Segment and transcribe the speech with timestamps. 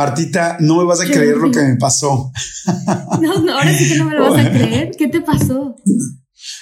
[0.00, 2.32] Martita, no me vas a creer lo que me pasó.
[3.20, 4.92] No, no, ahora sí que no me lo vas a creer.
[4.96, 5.76] ¿Qué te pasó?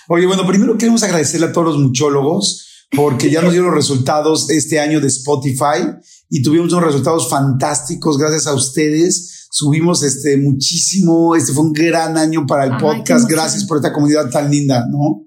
[0.08, 4.50] Oye, bueno, primero queremos agradecerle a todos los muchólogos porque ya nos dieron los resultados
[4.50, 5.86] este año de Spotify
[6.28, 9.46] y tuvimos unos resultados fantásticos gracias a ustedes.
[9.50, 13.30] Subimos este muchísimo, este fue un gran año para el Ay, podcast.
[13.30, 15.26] Gracias por esta comunidad tan linda, ¿no?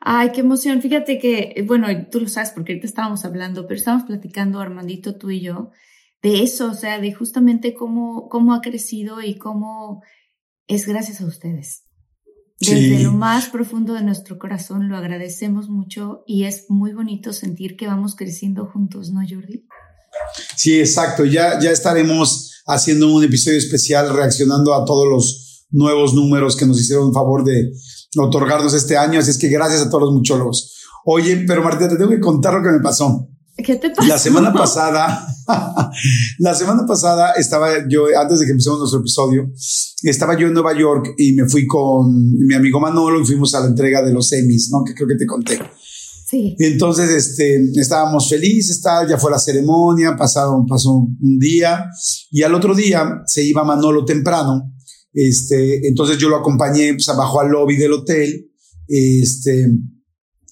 [0.00, 0.80] Ay, qué emoción.
[0.80, 5.30] Fíjate que, bueno, tú lo sabes porque ahorita estábamos hablando, pero estábamos platicando, Armandito, tú
[5.30, 5.70] y yo,
[6.22, 10.02] de eso, o sea, de justamente cómo, cómo ha crecido y cómo
[10.68, 11.84] es gracias a ustedes.
[12.60, 13.02] Desde Sí.
[13.02, 17.88] lo más profundo de nuestro corazón lo agradecemos mucho y es muy bonito sentir que
[17.88, 19.66] vamos creciendo juntos, ¿no, Jordi?
[20.56, 21.24] Sí, exacto.
[21.24, 26.80] Ya, ya estaremos haciendo un episodio especial reaccionando a todos los nuevos números que nos
[26.80, 27.72] hicieron favor de
[28.16, 29.18] otorgarnos este año.
[29.18, 30.76] Así es que gracias a todos los muchólogos.
[31.04, 33.28] Oye, pero Martina, te tengo que contar lo que me pasó.
[33.62, 34.08] ¿Qué te pasó?
[34.08, 35.26] La semana pasada,
[36.38, 39.50] la semana pasada estaba yo, antes de que empecemos nuestro episodio,
[40.02, 43.60] estaba yo en Nueva York y me fui con mi amigo Manolo y fuimos a
[43.60, 44.82] la entrega de los Emmys, ¿no?
[44.84, 45.58] Que creo que te conté.
[46.28, 46.56] Sí.
[46.58, 51.84] Entonces este, estábamos felices, tal, ya fue la ceremonia, pasaron, pasó un día
[52.30, 54.72] y al otro día se iba Manolo temprano.
[55.12, 58.50] Este, entonces yo lo acompañé, pues abajo al lobby del hotel.
[58.88, 59.68] Este,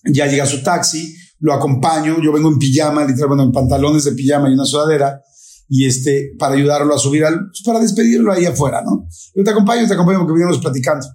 [0.04, 4.12] ya llega su taxi, lo acompaño, yo vengo en pijama, literal, bueno, en pantalones de
[4.12, 5.20] pijama y una sudadera,
[5.68, 9.06] y este, para ayudarlo a subir al, pues para despedirlo ahí afuera, ¿no?
[9.34, 11.06] Yo te acompaño, te acompaño porque veníamos platicando.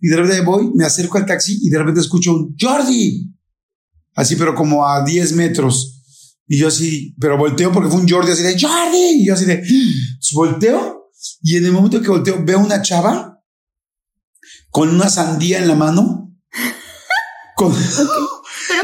[0.00, 3.32] Y de repente voy, me acerco al taxi y de repente escucho un Jordi,
[4.14, 6.00] así, pero como a 10 metros.
[6.48, 9.20] Y yo así, pero volteo porque fue un Jordi así de Jordi.
[9.22, 9.62] Y yo así de
[10.34, 11.10] volteo.
[11.40, 13.40] Y en el momento que volteo, veo una chava
[14.70, 16.36] con una sandía en la mano.
[17.54, 17.72] Con,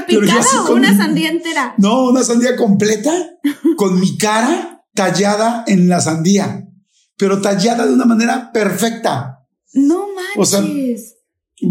[0.07, 1.75] Pero picada o una sandía entera.
[1.79, 3.13] no, una sandía completa
[3.77, 6.69] con mi cara tallada en la sandía,
[7.17, 9.47] pero tallada de una manera perfecta.
[9.75, 10.07] No
[10.37, 11.15] O sea, manches.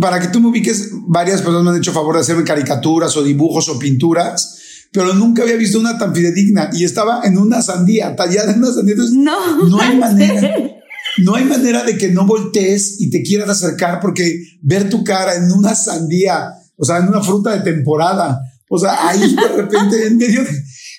[0.01, 3.23] Para que tú me ubiques, varias personas me han hecho favor de hacerme caricaturas o
[3.23, 4.59] dibujos o pinturas,
[4.91, 8.73] pero nunca había visto una tan fidedigna y estaba en una sandía, tallada en una
[8.73, 8.93] sandía.
[8.93, 9.65] Entonces, no.
[9.65, 10.29] no hay manches.
[10.33, 10.73] manera.
[11.19, 15.35] No hay manera de que no voltees y te quieras acercar porque ver tu cara
[15.35, 18.39] en una sandía, o sea, en una fruta de temporada,
[18.69, 20.49] o sea, ahí de repente en medio de,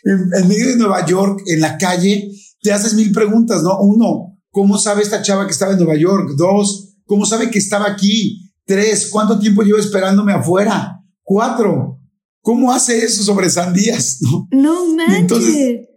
[0.05, 2.31] en, en medio de Nueva York, en la calle,
[2.61, 3.79] te haces mil preguntas, ¿no?
[3.81, 6.31] Uno, ¿cómo sabe esta chava que estaba en Nueva York?
[6.37, 8.51] Dos, ¿cómo sabe que estaba aquí?
[8.65, 11.01] Tres, ¿cuánto tiempo llevo esperándome afuera?
[11.23, 12.01] Cuatro,
[12.43, 14.19] ¿cómo hace eso sobre sandías?
[14.23, 14.49] ¿No?
[14.51, 15.19] No manches.
[15.19, 15.89] Entonces,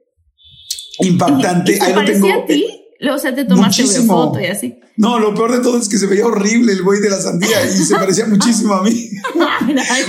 [0.99, 1.77] Impactante.
[1.77, 2.27] ¿Y Ahí lo tengo.
[2.27, 2.65] a ti?
[3.09, 4.79] O sea, te tomaste una foto y así.
[4.95, 7.65] No, lo peor de todo es que se veía horrible el güey de la sandía
[7.65, 9.09] y se parecía muchísimo a mí.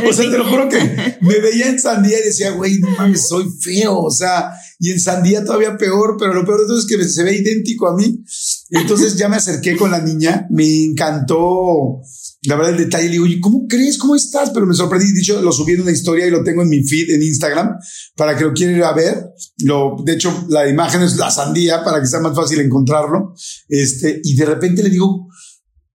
[0.08, 3.28] O sea, te lo juro que me veía en sandía y decía, güey, no mames,
[3.28, 3.98] soy feo.
[3.98, 7.22] O sea, y en sandía todavía peor, pero lo peor de todo es que se
[7.22, 8.24] ve idéntico a mí.
[8.70, 12.00] Entonces ya me acerqué con la niña, me encantó
[12.42, 13.04] la verdad el detalle.
[13.04, 13.96] Le digo, oye, ¿cómo crees?
[13.96, 14.50] ¿Cómo estás?
[14.50, 15.12] Pero me sorprendí.
[15.12, 17.76] Dicho, lo subí en una historia y lo tengo en mi feed en Instagram
[18.16, 19.24] para que lo quieran ir a ver.
[19.58, 23.34] Lo, de hecho, la imagen es la sandía para que sea más fácil encontrarlo.
[23.68, 25.28] Este, y de repente le digo,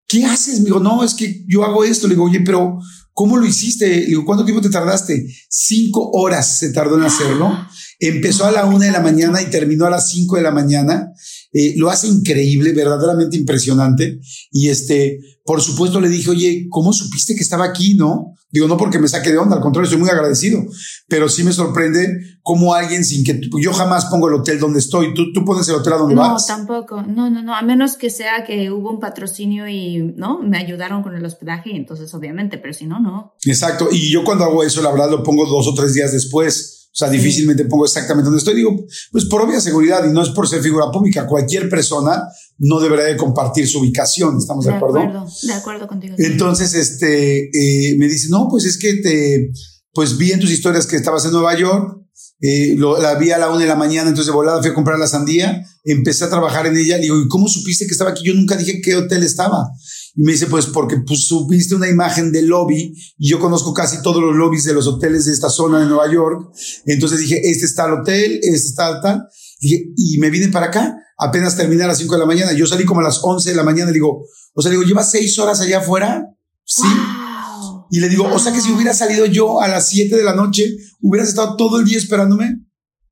[0.08, 0.60] ¿qué haces?
[0.60, 2.08] Me digo, no, es que yo hago esto.
[2.08, 2.78] Le digo, oye, pero
[3.14, 3.88] ¿cómo lo hiciste?
[3.88, 5.26] Le digo, ¿cuánto tiempo te tardaste?
[5.50, 7.52] Cinco horas se tardó en hacerlo.
[8.00, 11.12] Empezó a la una de la mañana y terminó a las cinco de la mañana.
[11.54, 14.20] Eh, lo hace increíble, verdaderamente impresionante.
[14.52, 17.96] Y este, por supuesto le dije, oye, ¿cómo supiste que estaba aquí?
[17.96, 20.62] No, digo, no porque me saque de onda, al contrario, estoy muy agradecido,
[21.08, 25.14] pero sí me sorprende cómo alguien sin que yo jamás pongo el hotel donde estoy,
[25.14, 26.48] tú, tú pones el hotel a donde No, vas.
[26.48, 27.02] tampoco.
[27.04, 27.56] No, no, no.
[27.56, 30.42] A menos que sea que hubo un patrocinio y, ¿no?
[30.42, 33.34] Me ayudaron con el hospedaje y entonces obviamente, pero si no, no.
[33.46, 33.88] Exacto.
[33.92, 36.85] Y yo cuando hago eso, la verdad lo pongo dos o tres días después.
[36.96, 38.56] O sea, difícilmente pongo exactamente donde estoy.
[38.56, 41.28] Digo, pues por obvia seguridad y no es por ser figura pública.
[41.28, 42.24] Cualquier persona
[42.58, 44.38] no debería de compartir su ubicación.
[44.38, 45.00] ¿Estamos de, acuerdo?
[45.00, 46.16] De acuerdo, de acuerdo contigo.
[46.18, 49.52] Entonces, este, eh, me dice, no, pues es que te,
[49.94, 52.00] pues vi en tus historias que estabas en Nueva York.
[52.42, 54.74] Eh, lo, la vi a la una de la mañana, entonces de volada fui a
[54.74, 56.98] comprar la sandía, empecé a trabajar en ella.
[56.98, 58.24] Digo, ¿y cómo supiste que estaba aquí?
[58.26, 59.70] Yo nunca dije qué hotel estaba.
[60.16, 64.02] Y me dice, pues porque pues, subiste una imagen del lobby y yo conozco casi
[64.02, 66.52] todos los lobbies de los hoteles de esta zona de Nueva York.
[66.86, 69.24] Entonces dije, este está el hotel, este está tal.
[69.60, 70.96] Y, y me vine para acá.
[71.18, 72.54] Apenas terminé a las 5 de la mañana.
[72.54, 73.88] Yo salí como a las 11 de la mañana.
[73.88, 76.26] Le digo, o sea, le digo, ¿llevas seis horas allá afuera?
[76.66, 76.84] Sí.
[76.84, 77.86] Wow.
[77.92, 80.34] Y le digo, o sea que si hubiera salido yo a las 7 de la
[80.34, 80.66] noche,
[81.06, 82.62] hubieras estado todo el día esperándome.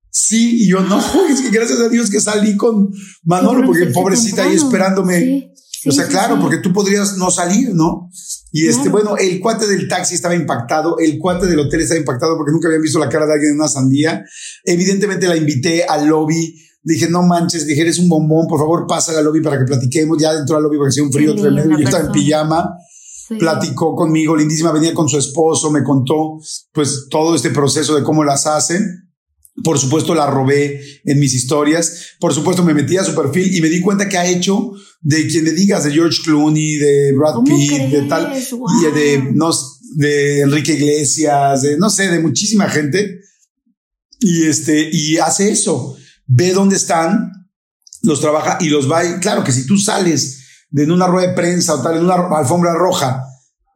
[0.09, 0.99] Sí, y yo no,
[1.29, 2.89] es que gracias a Dios que salí con
[3.23, 5.19] Manolo, porque pobrecita ahí esperándome.
[5.19, 5.49] Sí.
[5.83, 8.09] Sí, o sea, claro, sí, porque tú podrías no salir, ¿no?
[8.53, 8.91] Y este, claro.
[8.91, 12.69] bueno, el cuate del taxi estaba impactado, el cuate del hotel estaba impactado porque nunca
[12.69, 14.23] habían visto la cara de alguien en una sandía.
[14.63, 16.55] Evidentemente la invité al lobby.
[16.83, 20.17] Dije, no manches, dije, eres un bombón, por favor, pasa al lobby para que platiquemos.
[20.21, 21.77] Ya dentro del lobby porque hacía un frío tremendo.
[21.77, 22.77] Yo estaba en pijama.
[23.27, 23.35] Sí.
[23.35, 26.39] Platicó conmigo, lindísima, venía con su esposo, me contó
[26.73, 29.09] pues todo este proceso de cómo las hacen.
[29.63, 32.15] Por supuesto, la robé en mis historias.
[32.19, 35.27] Por supuesto, me metí a su perfil y me di cuenta que ha hecho de
[35.27, 37.91] quien le digas, de George Clooney, de Brad Pitt, crees?
[37.91, 38.67] de tal, wow.
[38.81, 39.51] y de, no,
[39.95, 43.21] de Enrique Iglesias, de, no sé, de muchísima gente.
[44.19, 45.95] Y este, y hace eso.
[46.25, 47.31] Ve dónde están,
[48.01, 49.05] los trabaja y los va.
[49.05, 50.42] Y claro que si tú sales
[50.73, 53.23] de una rueda de prensa o tal, en una alfombra roja,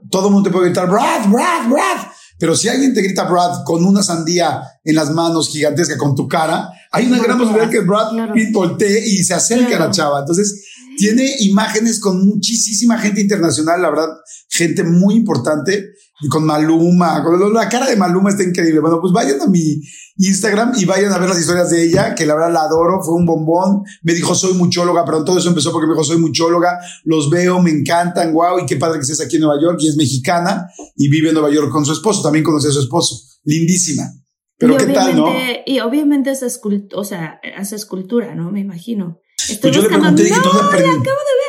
[0.09, 2.07] todo el mundo te puede gritar, Brad, Brad, Brad.
[2.39, 6.27] Pero si alguien te grita Brad con una sandía en las manos gigantesca con tu
[6.27, 8.33] cara, hay una gran posibilidad que Brad claro.
[8.51, 9.83] Voltee y se acerque claro.
[9.83, 10.19] a la chava.
[10.19, 10.65] Entonces,
[10.97, 14.09] tiene imágenes con muchísima gente internacional, la verdad,
[14.49, 15.85] gente muy importante,
[16.29, 18.79] con Maluma, con la cara de Maluma está increíble.
[18.79, 19.81] Bueno, pues vayan a mi
[20.17, 23.13] Instagram y vayan a ver las historias de ella, que la verdad la adoro, fue
[23.13, 23.83] un bombón.
[24.01, 27.61] Me dijo, soy muchóloga, pero todo eso empezó porque me dijo, soy muchóloga, los veo,
[27.61, 30.67] me encantan, wow, y qué padre que estés aquí en Nueva York, y es mexicana,
[30.95, 34.11] y vive en Nueva York con su esposo, también conocí a su esposo, lindísima.
[34.57, 35.27] Pero y qué tal, ¿no?
[35.67, 38.51] Y obviamente hace escultura, o sea, hace escultura, ¿no?
[38.51, 39.19] Me imagino.
[39.37, 41.46] Estoy pues yo buscando, le pregunté no, que tú acabo de ver,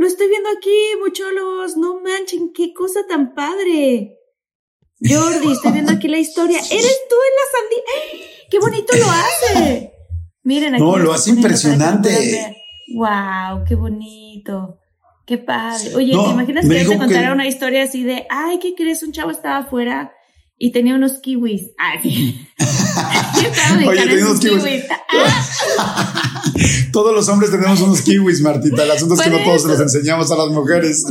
[0.00, 4.16] lo estoy viendo aquí, mucholos, no manchen, qué cosa tan padre.
[4.98, 6.58] Jordi, estoy viendo aquí la historia.
[6.70, 8.28] Eres tú en la sandía.
[8.50, 9.92] ¡Qué bonito lo hace!
[10.42, 10.82] Miren aquí.
[10.82, 12.56] No, lo hace impresionante.
[12.94, 14.78] Wow, qué bonito.
[15.26, 15.94] Qué padre.
[15.94, 17.34] Oye, no, ¿te imaginas que te contara que...
[17.34, 19.02] una historia así de, ay, ¿qué crees?
[19.02, 20.14] Un chavo estaba afuera
[20.56, 21.72] y tenía unos kiwis.
[21.76, 22.48] Ay.
[23.88, 24.62] Oye, tenía unos kiwis.
[24.62, 24.84] kiwis.
[26.92, 28.84] todos los hombres tenemos unos kiwis, Martita.
[28.84, 31.04] El asunto es que no todos se los enseñamos a las mujeres.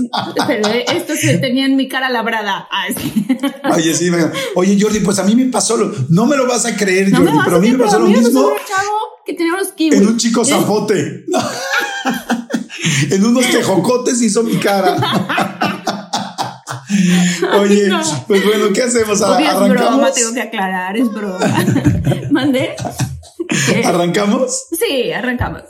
[0.47, 2.67] Pero estos tenían mi cara labrada.
[2.71, 3.27] Ay, sí.
[3.71, 4.11] Oye, sí.
[4.55, 7.19] Oye, Jordi, pues a mí me pasó lo, no me lo vas a creer, no
[7.19, 8.41] Jordi, pero a mí me pasó lo mismo.
[8.41, 9.99] Un chavo que tenía unos kiwis.
[9.99, 11.25] En un chico zapote.
[13.11, 15.78] en unos tejocotes hizo mi cara.
[17.59, 18.01] Oye, no.
[18.27, 19.21] pues bueno, ¿qué hacemos?
[19.21, 19.69] Obvio, ¿Arrancamos?
[19.69, 21.39] Es broma, tengo que aclarar, es broma.
[22.31, 22.75] ¿Mandé?
[23.67, 23.81] ¿Qué?
[23.85, 24.67] ¿Arrancamos?
[24.79, 25.63] Sí, arrancamos.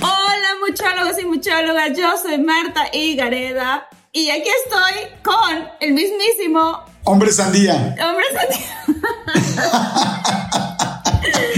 [0.00, 1.96] Hola, muchólogos y muchólogas.
[1.96, 7.96] Yo soy Marta Higareda y aquí estoy con el mismísimo Hombre Sandía.
[8.00, 10.39] Hombre Sandía.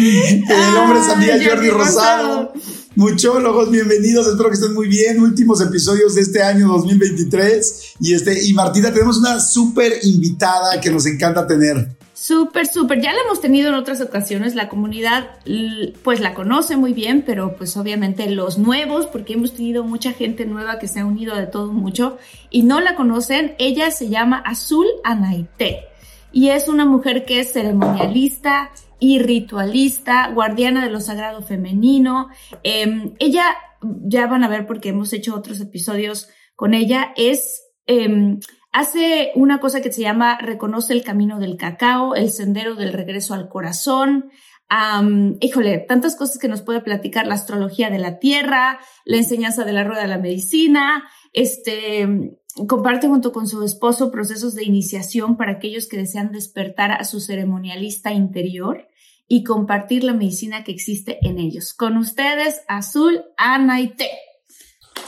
[0.03, 2.53] El hombre sandía Jordi, Jordi Rosado.
[2.97, 5.21] Muchólogos, bienvenidos, espero que estén muy bien.
[5.21, 7.95] Últimos episodios de este año 2023.
[8.01, 11.89] Y, este, y Martita, tenemos una súper invitada que nos encanta tener.
[12.13, 13.01] Súper, súper.
[13.01, 14.55] Ya la hemos tenido en otras ocasiones.
[14.55, 15.31] La comunidad,
[16.03, 20.47] pues la conoce muy bien, pero pues obviamente los nuevos, porque hemos tenido mucha gente
[20.47, 22.19] nueva que se ha unido de todo mucho
[22.51, 23.55] y no la conocen.
[23.59, 25.93] Ella se llama Azul Anaité
[26.33, 28.71] y es una mujer que es ceremonialista
[29.03, 32.29] y ritualista, guardiana de lo sagrado femenino.
[32.63, 38.39] Eh, ella, ya van a ver porque hemos hecho otros episodios con ella, es, eh,
[38.71, 43.35] hace una cosa que se llama Reconoce el camino del cacao, el sendero del regreso
[43.35, 44.31] al corazón.
[45.41, 49.73] Híjole, tantas cosas que nos puede platicar la astrología de la tierra, la enseñanza de
[49.73, 55.53] la rueda de la medicina, este, comparte junto con su esposo procesos de iniciación para
[55.53, 58.87] aquellos que desean despertar a su ceremonialista interior
[59.29, 61.75] y compartir la medicina que existe en ellos.
[61.75, 63.95] Con ustedes, Azul, Ana y.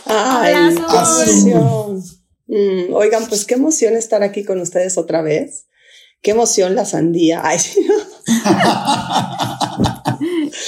[0.07, 0.75] ¡Ay!
[2.47, 5.67] Mm, oigan, pues qué emoción estar aquí con ustedes otra vez.
[6.23, 7.43] Qué emoción la sandía.
[7.45, 7.59] Ay,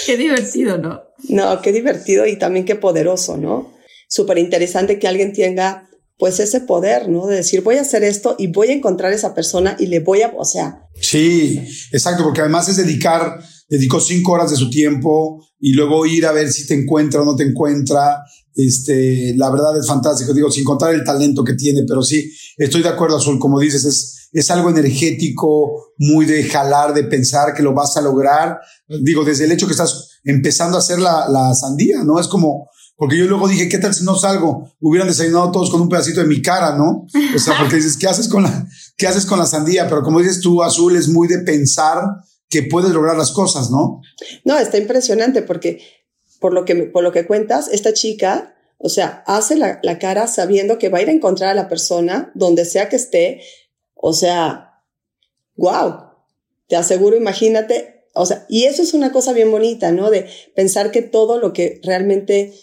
[0.06, 1.02] qué divertido, ¿no?
[1.28, 3.76] No, qué divertido y también qué poderoso, ¿no?
[4.08, 5.85] súper interesante que alguien tenga
[6.18, 7.26] pues ese poder, ¿no?
[7.26, 10.00] De decir, voy a hacer esto y voy a encontrar a esa persona y le
[10.00, 10.88] voy a, o sea.
[11.00, 11.60] Sí,
[11.92, 16.32] exacto, porque además es dedicar, dedicó cinco horas de su tiempo y luego ir a
[16.32, 18.22] ver si te encuentra o no te encuentra.
[18.54, 22.82] Este, la verdad es fantástico, digo, sin contar el talento que tiene, pero sí, estoy
[22.82, 27.62] de acuerdo, Azul, como dices, es, es algo energético, muy de jalar, de pensar que
[27.62, 28.58] lo vas a lograr.
[29.02, 32.18] Digo, desde el hecho que estás empezando a hacer la, la sandía, ¿no?
[32.18, 34.70] Es como, porque yo luego dije, ¿qué tal si no salgo?
[34.80, 37.06] Hubieran desayunado todos con un pedacito de mi cara, ¿no?
[37.34, 39.86] O sea, porque dices, ¿qué haces con la, qué haces con la sandía?
[39.86, 42.02] Pero como dices tú, Azul, es muy de pensar
[42.48, 44.00] que puedes lograr las cosas, ¿no?
[44.44, 45.82] No, está impresionante porque
[46.40, 50.26] por lo que, por lo que cuentas, esta chica, o sea, hace la, la cara
[50.26, 53.42] sabiendo que va a ir a encontrar a la persona donde sea que esté.
[53.94, 54.82] O sea,
[55.56, 55.96] wow,
[56.66, 60.10] te aseguro, imagínate, o sea, y eso es una cosa bien bonita, ¿no?
[60.10, 62.54] De pensar que todo lo que realmente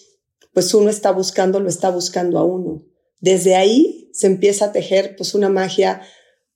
[0.53, 2.86] pues uno está buscando, lo está buscando a uno.
[3.19, 6.01] Desde ahí se empieza a tejer pues una magia,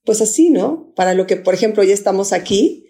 [0.06, 0.94] pues así, ¿no?
[0.96, 2.88] Para lo que, por ejemplo, ya estamos aquí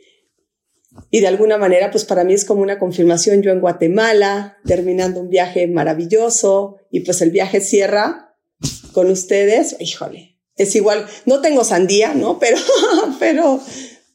[1.10, 5.20] y de alguna manera, pues para mí es como una confirmación yo en Guatemala, terminando
[5.20, 8.36] un viaje maravilloso y pues el viaje cierra
[8.94, 12.40] con ustedes, híjole, es igual, no tengo sandía, ¿no?
[12.40, 12.58] Pero,
[13.20, 13.62] pero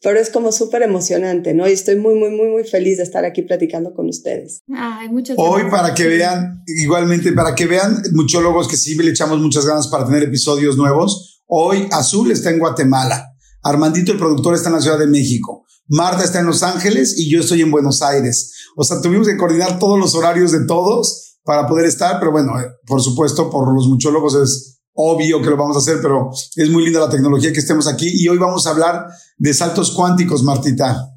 [0.02, 1.68] pero es como súper emocionante, ¿no?
[1.68, 4.62] Y estoy muy, muy, muy, muy feliz de estar aquí platicando con ustedes.
[4.75, 9.38] Ay, muchas Hoy para que vean, igualmente, para que vean, muchólogos que sí le echamos
[9.38, 11.42] muchas ganas para tener episodios nuevos.
[11.47, 13.32] Hoy Azul está en Guatemala,
[13.62, 17.30] Armandito el productor está en la Ciudad de México, Marta está en Los Ángeles y
[17.30, 18.52] yo estoy en Buenos Aires.
[18.76, 22.59] O sea, tuvimos que coordinar todos los horarios de todos para poder estar, pero bueno,
[22.61, 26.68] eh, por supuesto, por los muchólogos es obvio que lo vamos a hacer, pero es
[26.70, 29.06] muy linda la tecnología que estemos aquí y hoy vamos a hablar
[29.38, 31.08] de saltos cuánticos, Martita.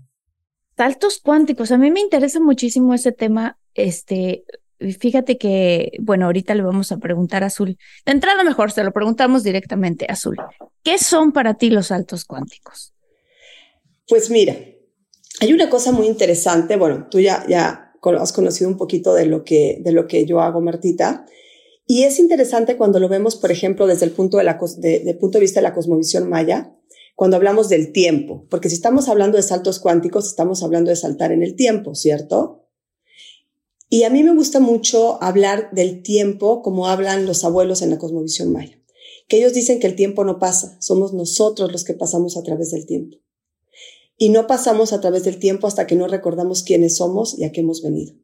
[0.78, 3.58] Saltos cuánticos, a mí me interesa muchísimo ese tema.
[3.74, 4.44] Este,
[5.00, 7.78] fíjate que, bueno, ahorita le vamos a preguntar a Azul.
[8.06, 10.38] De entrada mejor se lo preguntamos directamente a Azul.
[10.84, 12.94] ¿Qué son para ti los saltos cuánticos?
[14.08, 14.56] Pues mira,
[15.40, 16.76] hay una cosa muy interesante.
[16.76, 20.42] Bueno, tú ya, ya has conocido un poquito de lo que, de lo que yo
[20.42, 21.26] hago, Martita.
[21.88, 25.60] Y es interesante cuando lo vemos, por ejemplo, desde el punto de, punto de vista
[25.60, 26.76] de la cosmovisión maya,
[27.16, 31.32] cuando hablamos del tiempo, porque si estamos hablando de saltos cuánticos, estamos hablando de saltar
[31.32, 32.66] en el tiempo, ¿cierto?
[33.88, 38.00] Y a mí me gusta mucho hablar del tiempo como hablan los abuelos en la
[38.00, 38.82] cosmovisión maya,
[39.28, 42.72] que ellos dicen que el tiempo no pasa, somos nosotros los que pasamos a través
[42.72, 43.18] del tiempo.
[44.18, 47.52] Y no pasamos a través del tiempo hasta que no recordamos quiénes somos y a
[47.52, 48.16] qué hemos venido.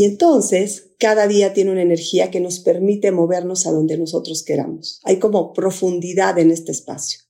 [0.00, 4.98] Y entonces, cada día tiene una energía que nos permite movernos a donde nosotros queramos.
[5.04, 7.20] Hay como profundidad en este espacio.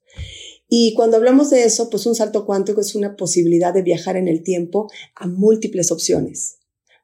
[0.68, 4.28] Y cuando hablamos de eso, pues un salto cuántico es una posibilidad de viajar en
[4.28, 6.58] el tiempo a múltiples opciones,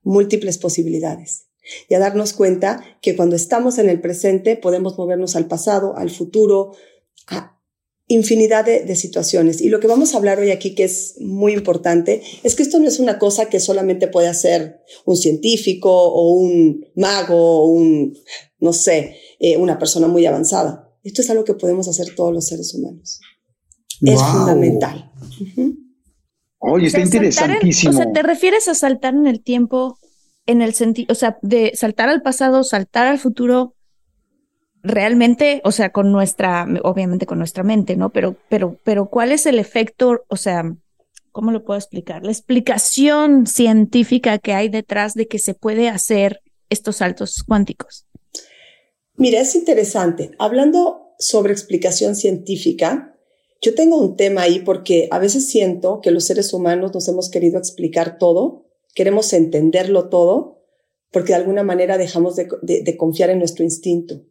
[0.04, 1.46] múltiples posibilidades.
[1.88, 6.10] Y a darnos cuenta que cuando estamos en el presente podemos movernos al pasado, al
[6.10, 6.76] futuro,
[7.26, 7.55] a
[8.08, 9.60] infinidad de, situaciones.
[9.60, 12.78] Y lo que vamos a hablar hoy aquí, que es muy importante, es que esto
[12.78, 18.16] no es una cosa que solamente puede hacer un científico o un mago o un,
[18.60, 20.92] no sé, eh, una persona muy avanzada.
[21.02, 23.20] Esto es algo que podemos hacer todos los seres humanos.
[24.02, 25.10] Es fundamental.
[26.58, 27.92] Oye, está interesantísimo.
[27.92, 29.98] o sea, ¿te refieres a saltar en el tiempo
[30.46, 33.74] en el sentido, o sea, de saltar al pasado, saltar al futuro,
[34.86, 38.10] realmente, o sea, con nuestra, obviamente con nuestra mente, ¿no?
[38.10, 40.74] Pero, pero, pero, ¿cuál es el efecto, o sea,
[41.32, 42.24] ¿cómo lo puedo explicar?
[42.24, 46.40] La explicación científica que hay detrás de que se puede hacer
[46.70, 48.06] estos saltos cuánticos.
[49.16, 50.32] Mira, es interesante.
[50.38, 53.16] Hablando sobre explicación científica,
[53.60, 57.30] yo tengo un tema ahí porque a veces siento que los seres humanos nos hemos
[57.30, 60.62] querido explicar todo, queremos entenderlo todo,
[61.10, 64.22] porque de alguna manera dejamos de, de confiar en nuestro instinto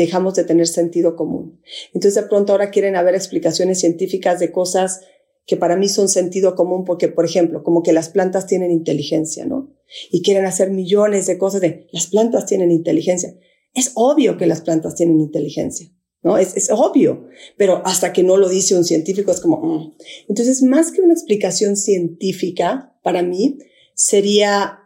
[0.00, 1.60] dejamos de tener sentido común.
[1.92, 5.00] Entonces de pronto ahora quieren haber explicaciones científicas de cosas
[5.46, 9.46] que para mí son sentido común porque, por ejemplo, como que las plantas tienen inteligencia,
[9.46, 9.74] ¿no?
[10.10, 13.34] Y quieren hacer millones de cosas de, las plantas tienen inteligencia.
[13.74, 15.92] Es obvio que las plantas tienen inteligencia,
[16.22, 16.38] ¿no?
[16.38, 17.26] Es, es obvio,
[17.56, 19.94] pero hasta que no lo dice un científico es como, mm".
[20.28, 23.58] entonces más que una explicación científica, para mí
[23.94, 24.78] sería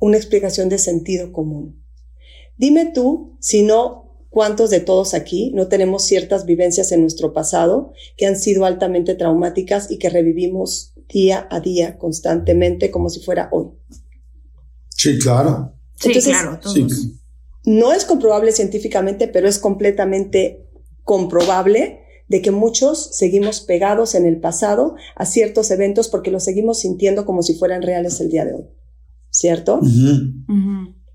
[0.00, 1.82] una explicación de sentido común.
[2.56, 4.03] Dime tú si no
[4.34, 9.14] ¿Cuántos de todos aquí no tenemos ciertas vivencias en nuestro pasado que han sido altamente
[9.14, 13.68] traumáticas y que revivimos día a día constantemente como si fuera hoy?
[14.88, 15.74] Sí, claro.
[16.00, 16.58] Sí, claro.
[17.64, 20.66] No es comprobable científicamente, pero es completamente
[21.04, 26.80] comprobable de que muchos seguimos pegados en el pasado a ciertos eventos porque los seguimos
[26.80, 28.64] sintiendo como si fueran reales el día de hoy.
[29.30, 29.80] ¿Cierto?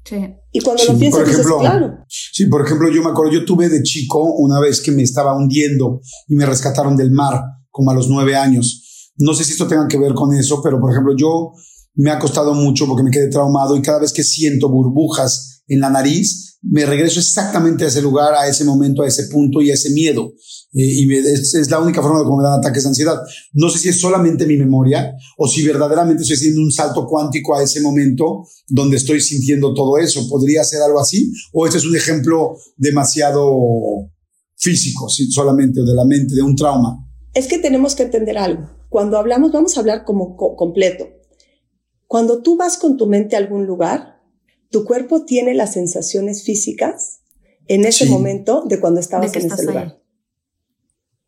[0.10, 0.16] Sí.
[0.52, 1.98] Y cuando lo piensas, por ejemplo, dices, claro.
[2.08, 5.38] Sí, por ejemplo, yo me acuerdo, yo tuve de chico una vez que me estaba
[5.38, 7.40] hundiendo y me rescataron del mar,
[7.70, 9.14] como a los nueve años.
[9.18, 11.52] No sé si esto tenga que ver con eso, pero por ejemplo, yo
[11.94, 15.82] me ha costado mucho porque me quedé traumado y cada vez que siento burbujas en
[15.82, 19.72] la nariz, me regreso exactamente a ese lugar, a ese momento, a ese punto y
[19.72, 20.34] a ese miedo.
[20.74, 23.18] Eh, y es, la única forma de cómo me dan ataques de ansiedad.
[23.54, 27.56] No sé si es solamente mi memoria o si verdaderamente estoy haciendo un salto cuántico
[27.56, 30.28] a ese momento donde estoy sintiendo todo eso.
[30.28, 31.32] ¿Podría ser algo así?
[31.54, 34.12] ¿O este es un ejemplo demasiado
[34.56, 36.98] físico, solamente de la mente, de un trauma?
[37.34, 38.70] Es que tenemos que entender algo.
[38.90, 41.08] Cuando hablamos, vamos a hablar como co completo.
[42.06, 44.19] Cuando tú vas con tu mente a algún lugar,
[44.70, 47.22] tu cuerpo tiene las sensaciones físicas
[47.68, 48.10] en ese sí.
[48.10, 50.00] momento de cuando estabas de en ese lugar.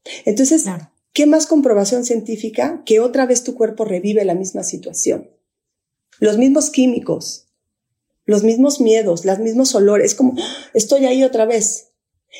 [0.04, 0.12] Ahí.
[0.26, 0.92] Entonces, Claro.
[1.14, 5.30] ¿qué más comprobación científica que otra vez tu cuerpo revive la misma situación?
[6.20, 7.48] Los mismos químicos,
[8.26, 10.56] los mismos miedos, los mismos olores, como ¡ah!
[10.74, 11.90] estoy ahí otra vez.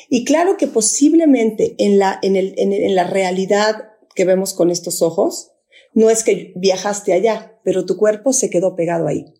[0.08, 4.70] Y claro que posiblemente en la, en, el, en, en la realidad que vemos con
[4.70, 5.52] estos ojos,
[5.94, 9.34] no es que viajaste allá, pero tu cuerpo se quedó pegado ahí.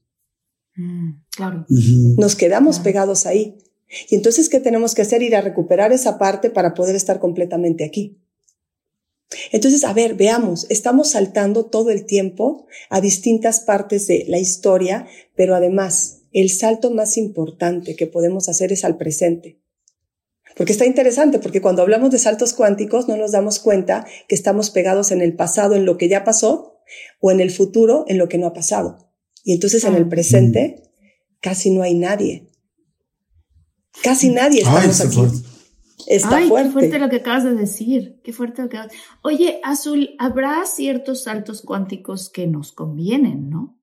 [0.77, 1.67] Mm, claro.
[1.69, 2.85] Nos quedamos Claro.
[2.85, 3.59] pegados ahí.
[4.09, 5.23] Y entonces, ¿qué tenemos que hacer?
[5.23, 8.19] Ir a recuperar esa parte para poder estar completamente aquí.
[9.51, 15.07] Entonces, a ver, veamos, estamos saltando todo el tiempo a distintas partes de la historia,
[15.35, 19.59] pero además, el salto más importante que podemos hacer es al presente.
[20.57, 24.71] Porque está interesante, porque cuando hablamos de saltos cuánticos no nos damos cuenta que estamos
[24.71, 26.81] pegados en el pasado, en lo que ya pasó,
[27.21, 29.11] o en el futuro, en lo que no ha pasado.
[29.45, 30.92] Y entonces en el presente
[31.43, 32.49] casi no hay nadie.
[34.03, 35.15] Casi nadie estamos está aquí.
[35.17, 35.49] fuerte.
[36.07, 36.69] Está Ay, fuerte.
[36.69, 38.21] qué fuerte lo que acabas de decir.
[38.25, 43.79] Qué fuerte lo que acabas- Oye, Azul, habrá ciertos saltos cuánticos que nos convienen, ¿no?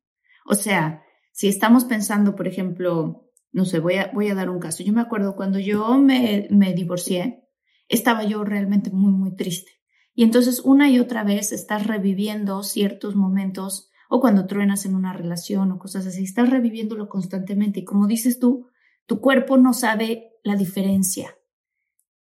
[0.45, 4.59] O sea, si estamos pensando, por ejemplo, no sé, voy a, voy a dar un
[4.59, 4.83] caso.
[4.83, 7.47] Yo me acuerdo cuando yo me, me divorcié,
[7.87, 9.71] estaba yo realmente muy, muy triste.
[10.13, 15.13] Y entonces una y otra vez estás reviviendo ciertos momentos o cuando truenas en una
[15.13, 17.81] relación o cosas así, estás reviviéndolo constantemente.
[17.81, 18.67] Y como dices tú,
[19.05, 21.37] tu cuerpo no sabe la diferencia.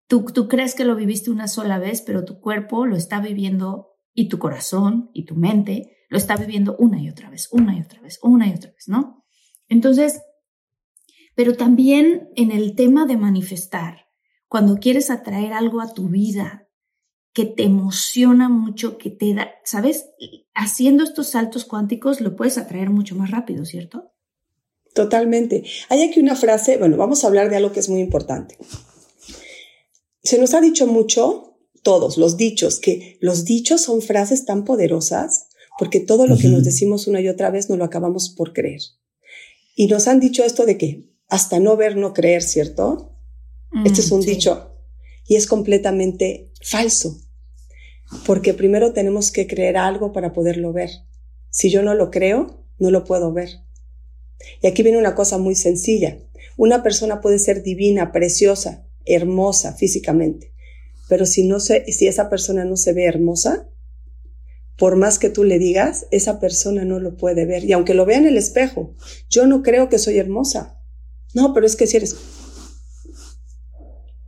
[0.06, 3.88] Tú, tú crees que lo viviste una sola vez, pero tu cuerpo lo está viviendo
[4.12, 7.80] y tu corazón y tu mente lo está viviendo una y otra vez, una y
[7.80, 9.24] otra vez, una y otra vez, ¿no?
[9.68, 10.20] Entonces,
[11.34, 14.08] pero también en el tema de manifestar,
[14.46, 16.67] cuando quieres atraer algo a tu vida
[17.32, 20.06] que te emociona mucho, que te da, ¿sabes?
[20.54, 24.12] Haciendo estos saltos cuánticos lo puedes atraer mucho más rápido, ¿cierto?
[24.94, 25.64] Totalmente.
[25.88, 28.58] Hay aquí una frase, bueno, vamos a hablar de algo que es muy importante.
[30.22, 35.48] Se nos ha dicho mucho, todos, los dichos, que los dichos son frases tan poderosas
[35.78, 38.80] porque todo lo que nos decimos una y otra vez no lo acabamos por creer.
[39.76, 43.12] Y nos han dicho esto de que hasta no ver, no creer, ¿cierto?
[43.84, 44.30] Este es un Mm, sí.
[44.30, 44.74] dicho
[45.28, 47.20] y es completamente falso,
[48.26, 50.90] porque primero tenemos que creer algo para poderlo ver.
[51.50, 53.60] Si yo no lo creo, no lo puedo ver.
[54.62, 56.18] Y aquí viene una cosa muy sencilla.
[56.56, 60.52] Una persona puede ser divina, preciosa, hermosa físicamente,
[61.08, 63.68] pero si no se, si esa persona no se ve hermosa,
[64.76, 67.64] por más que tú le digas, esa persona no lo puede ver.
[67.64, 68.94] Y aunque lo vea en el espejo,
[69.28, 70.80] yo no creo que soy hermosa.
[71.34, 72.16] No, pero es que si eres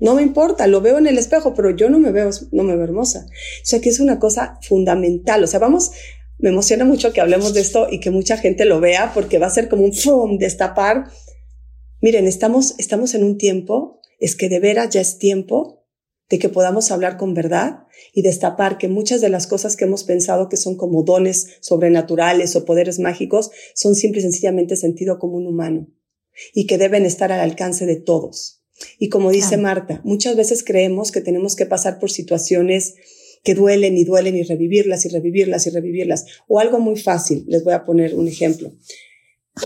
[0.00, 2.74] no me importa, lo veo en el espejo, pero yo no me veo, no me
[2.74, 3.26] veo hermosa.
[3.28, 5.44] O sea que es una cosa fundamental.
[5.44, 5.92] O sea, vamos,
[6.38, 9.46] me emociona mucho que hablemos de esto y que mucha gente lo vea porque va
[9.46, 10.38] a ser como un ¡fum!
[10.38, 11.04] destapar.
[12.00, 15.84] Miren, estamos, estamos en un tiempo, es que de veras ya es tiempo
[16.30, 17.80] de que podamos hablar con verdad
[18.14, 22.56] y destapar que muchas de las cosas que hemos pensado que son como dones sobrenaturales
[22.56, 25.88] o poderes mágicos son simple y sencillamente sentido común humano
[26.54, 28.59] y que deben estar al alcance de todos.
[28.98, 29.62] Y como dice Claro.
[29.62, 32.94] Marta, muchas veces creemos que tenemos que pasar por situaciones
[33.42, 36.26] que duelen y duelen y revivirlas y revivirlas y revivirlas.
[36.48, 38.72] O algo muy fácil, les voy a poner un ejemplo.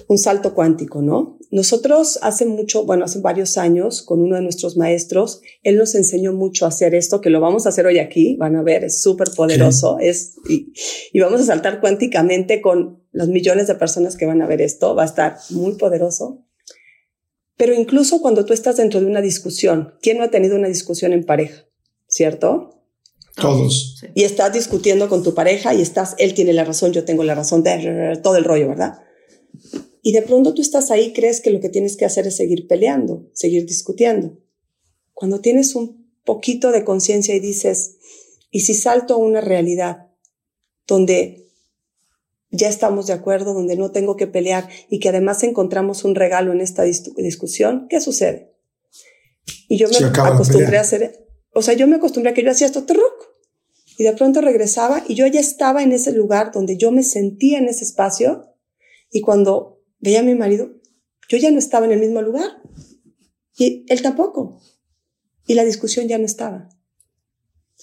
[0.09, 1.39] Un salto cuántico, ¿no?
[1.51, 6.33] Nosotros hace mucho, bueno, hace varios años, con uno de nuestros maestros, él nos enseñó
[6.33, 9.01] mucho a hacer esto, que lo vamos a hacer hoy aquí, van a ver, es
[9.01, 10.73] súper poderoso, es, y,
[11.13, 14.97] y vamos a saltar cuánticamente con los millones de personas que van a ver esto,
[14.97, 16.45] va a estar muy poderoso.
[17.57, 21.13] Pero incluso cuando tú estás dentro de una discusión, ¿quién no ha tenido una discusión
[21.13, 21.67] en pareja?
[22.09, 22.83] ¿Cierto?
[23.37, 23.99] Todos.
[24.01, 24.07] Sí.
[24.15, 27.35] Y estás discutiendo con tu pareja y estás, él tiene la razón, yo tengo la
[27.35, 28.99] razón, de, todo el rollo, ¿verdad?
[30.03, 32.67] Y de pronto tú estás ahí, crees que lo que tienes que hacer es seguir
[32.67, 34.39] peleando, seguir discutiendo.
[35.13, 37.97] Cuando tienes un poquito de conciencia y dices,
[38.51, 40.09] ¿y si salto a una realidad
[40.87, 41.44] donde
[42.55, 46.53] ya estamos de acuerdo, donde no tengo que pelear y que además encontramos un regalo
[46.53, 48.53] en esta discusión, ¿qué sucede?
[49.69, 52.67] Y yo me acostumbré a hacer, o sea, yo me acostumbré a que yo hacía
[52.67, 52.87] esto,
[53.97, 57.59] y de pronto regresaba y yo ya estaba en ese lugar donde yo me sentía
[57.59, 58.55] en ese espacio
[59.11, 60.71] y cuando veía a mi marido,
[61.29, 62.61] yo ya no estaba en el mismo lugar
[63.57, 64.61] y él tampoco.
[65.47, 66.69] Y la discusión ya no estaba.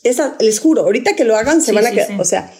[0.04, 2.52] Esa, les juro, ahorita que lo hagan se van a quedar, o sea,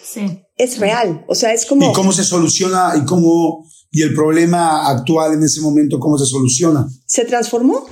[0.62, 1.90] es real, o sea, es como...
[1.90, 6.26] ¿Y cómo se soluciona y cómo, y el problema actual en ese momento, cómo se
[6.26, 6.88] soluciona?
[7.06, 7.84] Se transformó.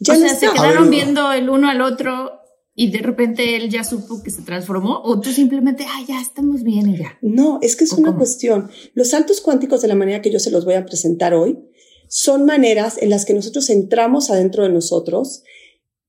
[0.00, 2.32] Ya o sea, se quedaron viendo el uno al otro
[2.74, 6.62] y de repente él ya supo que se transformó o tú simplemente, ah, ya estamos
[6.62, 7.18] bien y ya.
[7.20, 8.70] No, es que es una cuestión.
[8.94, 11.58] Los saltos cuánticos de la manera que yo se los voy a presentar hoy
[12.08, 15.42] son maneras en las que nosotros entramos adentro de nosotros.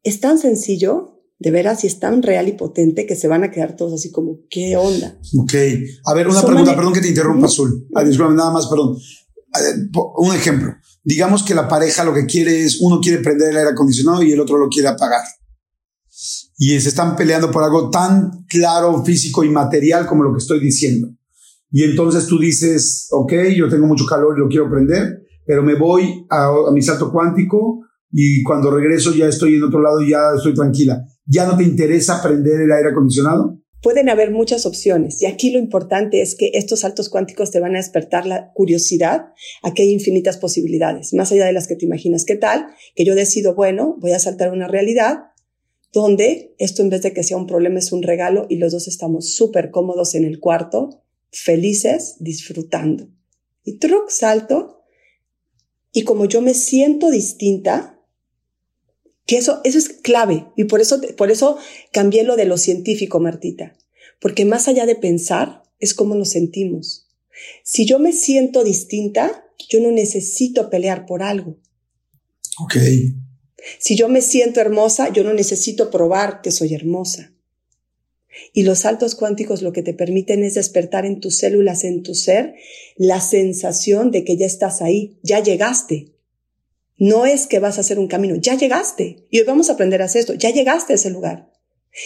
[0.03, 3.49] Es tan sencillo de veras y es tan real y potente que se van a
[3.49, 5.17] quedar todos así como, ¿qué onda?
[5.39, 5.53] Ok.
[6.05, 7.87] A ver, una pregunta, perdón que te interrumpa, Azul.
[7.95, 8.95] Ah, nada más, perdón.
[10.17, 10.75] Un ejemplo.
[11.03, 14.31] Digamos que la pareja lo que quiere es, uno quiere prender el aire acondicionado y
[14.31, 15.23] el otro lo quiere apagar.
[16.59, 20.59] Y se están peleando por algo tan claro, físico y material como lo que estoy
[20.59, 21.09] diciendo.
[21.71, 25.73] Y entonces tú dices, ok, yo tengo mucho calor y lo quiero prender, pero me
[25.73, 27.79] voy a, a mi salto cuántico
[28.11, 31.63] y cuando regreso ya estoy en otro lado y ya estoy tranquila ya no te
[31.63, 33.57] interesa prender el aire acondicionado?
[33.81, 37.73] Pueden haber muchas opciones y aquí lo importante es que estos saltos cuánticos te van
[37.73, 39.29] a despertar la curiosidad
[39.63, 42.25] a hay infinitas posibilidades, más allá de las que te imaginas.
[42.25, 42.67] ¿Qué tal?
[42.95, 45.31] Que yo decido, bueno, voy a saltar una realidad
[45.93, 48.87] donde esto en vez de que sea un problema es un regalo y los dos
[48.87, 53.09] estamos súper cómodos en el cuarto, felices, disfrutando.
[53.63, 54.83] Y truc, salto.
[55.91, 58.00] Y como yo me siento distinta,
[59.31, 60.47] que eso, eso es clave.
[60.57, 61.57] Y por eso, por eso
[61.93, 63.77] cambié lo de lo científico, Martita.
[64.19, 67.07] Porque más allá de pensar, es cómo nos sentimos.
[67.63, 71.55] Si yo me siento distinta, yo no necesito pelear por algo.
[72.59, 72.75] Ok.
[73.79, 77.33] Si yo me siento hermosa, yo no necesito probar que soy hermosa.
[78.51, 82.15] Y los saltos cuánticos lo que te permiten es despertar en tus células, en tu
[82.15, 82.55] ser,
[82.97, 86.11] la sensación de que ya estás ahí, ya llegaste.
[87.01, 89.25] No es que vas a hacer un camino, ya llegaste.
[89.31, 91.51] Y hoy vamos a aprender a hacer esto, ya llegaste a ese lugar.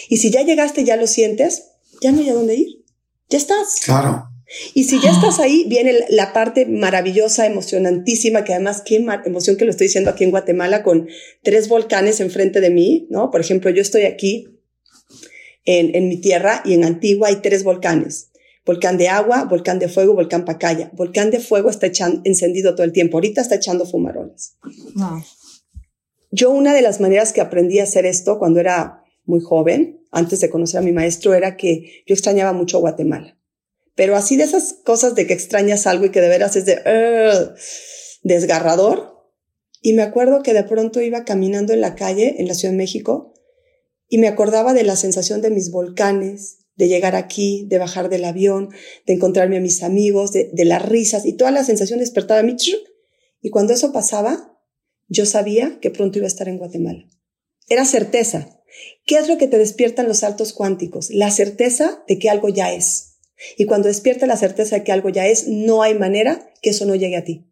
[0.08, 1.64] Y si ya llegaste, ya lo sientes,
[2.00, 2.82] ya no hay a dónde ir.
[3.28, 3.82] Ya estás.
[3.84, 4.24] Claro.
[4.72, 9.66] Y si ya estás ahí, viene la parte maravillosa, emocionantísima, que además qué emoción que
[9.66, 11.08] lo estoy diciendo aquí en Guatemala con
[11.42, 13.30] tres volcanes enfrente de mí, ¿no?
[13.30, 14.48] Por ejemplo, yo estoy aquí
[15.66, 18.30] en, en mi tierra y en Antigua hay tres volcanes
[18.66, 20.90] volcán de agua, volcán de fuego, volcán Pacaya.
[20.92, 23.16] Volcán de fuego está echando, encendido todo el tiempo.
[23.16, 24.58] Ahorita está echando fumarolas.
[26.32, 30.40] Yo una de las maneras que aprendí a hacer esto cuando era muy joven, antes
[30.40, 33.38] de conocer a mi maestro, era que yo extrañaba mucho Guatemala.
[33.94, 36.82] Pero así de esas cosas de que extrañas algo y que de veras es de
[38.22, 39.14] desgarrador.
[39.80, 42.78] Y me acuerdo que de pronto iba caminando en la calle en la Ciudad de
[42.78, 43.32] México
[44.08, 48.24] y me acordaba de la sensación de mis volcanes, de llegar aquí, de bajar del
[48.24, 48.68] avión,
[49.06, 52.56] de encontrarme a mis amigos, de, las risas y toda la sensación despertaba a mí.
[53.40, 54.58] Y cuando eso pasaba,
[55.08, 57.04] yo sabía que pronto iba a estar en Guatemala.
[57.68, 58.60] Era certeza.
[59.06, 61.10] ¿Qué es lo que te despiertan los saltos cuánticos?
[61.10, 63.18] La certeza de que algo ya es.
[63.56, 66.84] Y cuando despierta la certeza de que algo ya es, no hay manera que eso
[66.86, 67.46] no llegue a ti.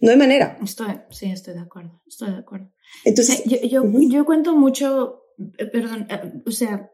[0.00, 0.58] No hay manera.
[0.62, 2.02] Estoy, sí, estoy de acuerdo.
[2.06, 2.72] Estoy de acuerdo.
[3.04, 5.22] Entonces, yo, yo, yo cuento mucho,
[5.58, 6.90] eh, perdón, eh, o sea,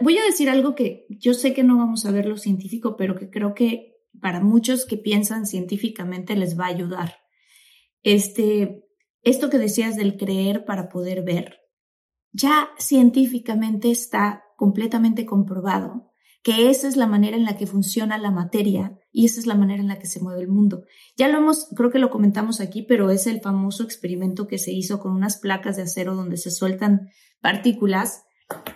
[0.00, 3.16] Voy a, decir algo que yo sé que no vamos a ver lo científico, pero
[3.16, 7.16] que creo que para muchos que piensan científicamente les va a ayudar.
[8.02, 8.84] Este,
[9.22, 11.60] esto que decías del creer para poder ver,
[12.32, 18.30] ya científicamente está completamente comprobado que esa es la manera en la que funciona la
[18.30, 20.84] materia y esa es la manera en la que se mueve el mundo.
[21.16, 24.72] Ya lo hemos, creo que lo comentamos aquí, pero es el famoso experimento que se
[24.72, 27.08] hizo con unas placas de acero donde se sueltan
[27.40, 28.24] partículas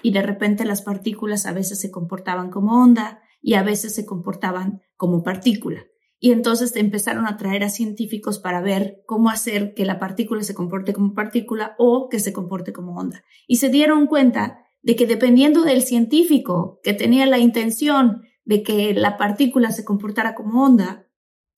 [0.03, 4.07] y de repente las partículas a veces se comportaban como onda y a veces se
[4.07, 5.87] comportaban como partícula.
[6.19, 10.55] Y entonces empezaron a traer a científicos para ver cómo hacer que la partícula se
[10.55, 13.23] comporte como partícula o que se comporte como onda.
[13.47, 18.95] Y se dieron cuenta de que dependiendo del científico que tenía la intención de que
[18.95, 21.07] la partícula se comportara como onda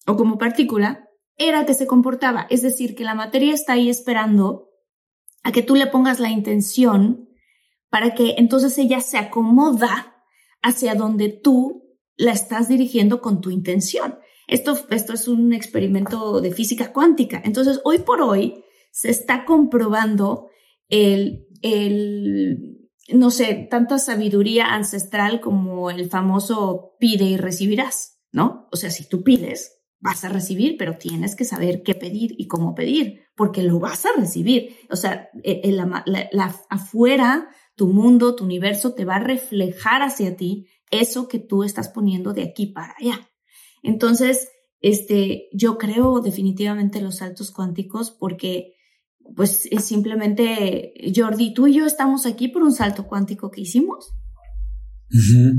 [0.07, 2.46] o como partícula, era que se comportaba.
[2.50, 4.70] Es decir, que la materia está ahí esperando
[5.44, 7.27] a que tú le pongas la intención
[7.90, 10.16] para que entonces ella se acomoda
[10.62, 14.18] hacia donde tú la estás dirigiendo con tu intención.
[14.46, 17.40] Esto, esto es un experimento de física cuántica.
[17.44, 20.48] Entonces, hoy por hoy se está comprobando
[20.88, 28.68] el, el, no sé, tanta sabiduría ancestral como el famoso pide y recibirás, ¿no?
[28.72, 32.46] O sea, si tú pides, vas a recibir, pero tienes que saber qué pedir y
[32.46, 34.77] cómo pedir, porque lo vas a recibir.
[34.90, 40.66] O sea, el, la, afuera, tu mundo, tu universo te va a reflejar hacia ti
[40.90, 43.30] eso que tú estás poniendo de aquí para allá.
[43.82, 44.48] Entonces,
[44.80, 48.74] este, yo creo definitivamente en los saltos cuánticos porque
[49.36, 54.10] pues es simplemente, Jordi, tú y yo estamos aquí por un salto cuántico que hicimos.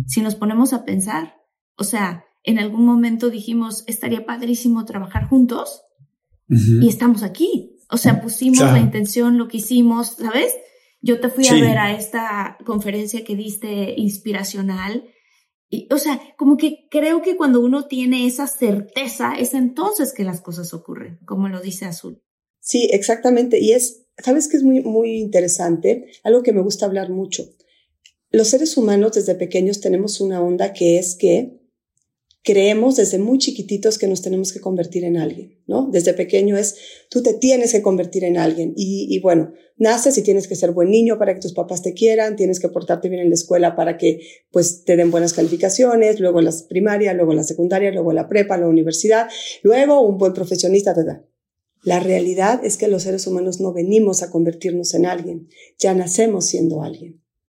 [0.08, 1.36] Si nos ponemos a pensar,
[1.78, 5.82] o sea, en algún momento dijimos, estaría padrísimo trabajar juntos
[6.48, 7.78] y estamos aquí.
[7.92, 10.52] O sea, pusimos la intención, lo que hicimos, ¿sabes?
[11.02, 15.06] Yo te fui a ver a esta conferencia que diste inspiracional.
[15.70, 20.24] Y, o sea, como que creo que cuando uno tiene esa certeza, es entonces que
[20.24, 22.22] las cosas ocurren, como lo dice Azul.
[22.60, 23.60] Sí, exactamente.
[23.60, 26.12] Y es, ¿sabes qué es muy, muy interesante?
[26.24, 27.46] Algo que me gusta hablar mucho.
[28.32, 31.59] Los seres humanos desde pequeños tenemos una onda que es que
[32.44, 35.90] creemos desde muy chiquititos que nos tenemos que convertir en alguien, ¿no?
[35.92, 36.76] Desde pequeño es,
[37.10, 38.74] tú te tienes que convertir en alguien.
[38.76, 42.36] Y, bueno, naces y tienes que ser buen niño para que tus papás te quieran,
[42.36, 44.22] tienes que portarte bien en la escuela para que
[44.52, 48.68] pues te den buenas calificaciones, luego la primaria, luego la secundaria, luego la prepa, la
[48.68, 49.28] universidad,
[49.62, 51.22] luego un buen profesionista, etc.
[51.84, 56.46] La realidad es que los seres humanos no venimos a convertirnos en alguien, ya nacemos
[56.46, 57.22] siendo alguien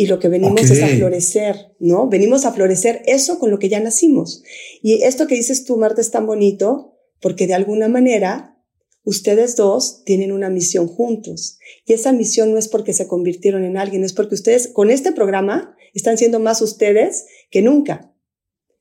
[0.00, 2.08] y lo que venimos es a florecer, ¿no?
[2.08, 4.42] Venimos a florecer eso con lo que ya nacimos.
[4.80, 8.56] Y esto que dices tú, Marta, es tan bonito porque de alguna manera
[9.04, 11.58] ustedes dos tienen una misión juntos.
[11.84, 15.12] Y esa misión no es porque se convirtieron en alguien, es porque ustedes con este
[15.12, 18.10] programa están siendo más ustedes que nunca.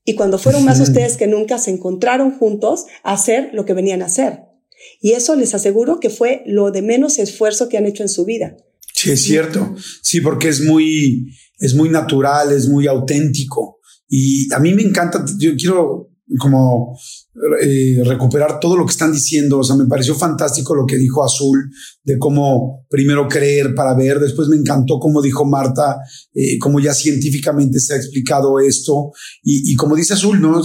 [0.05, 4.03] Y cuando fueron más ustedes que nunca, se encontraron juntos a hacer lo que venían
[4.03, 4.43] a hacer.
[5.01, 8.23] Y eso les aseguro que fue lo de menos esfuerzo que han hecho en su
[8.23, 8.55] vida.
[8.99, 9.75] Sí, es cierto.
[10.01, 13.79] Sí, porque es muy, es muy natural, es muy auténtico.
[14.09, 16.99] Y a mí me encanta, yo quiero como
[17.61, 19.59] eh, recuperar todo lo que están diciendo.
[19.59, 21.71] O sea, me pareció fantástico lo que dijo Azul
[22.03, 24.19] de cómo primero creer para ver.
[24.19, 25.99] Después me encantó como dijo Marta,
[26.33, 29.11] eh, cómo ya científicamente se ha explicado esto.
[29.41, 30.59] Y, y como dice Azul, ¿no?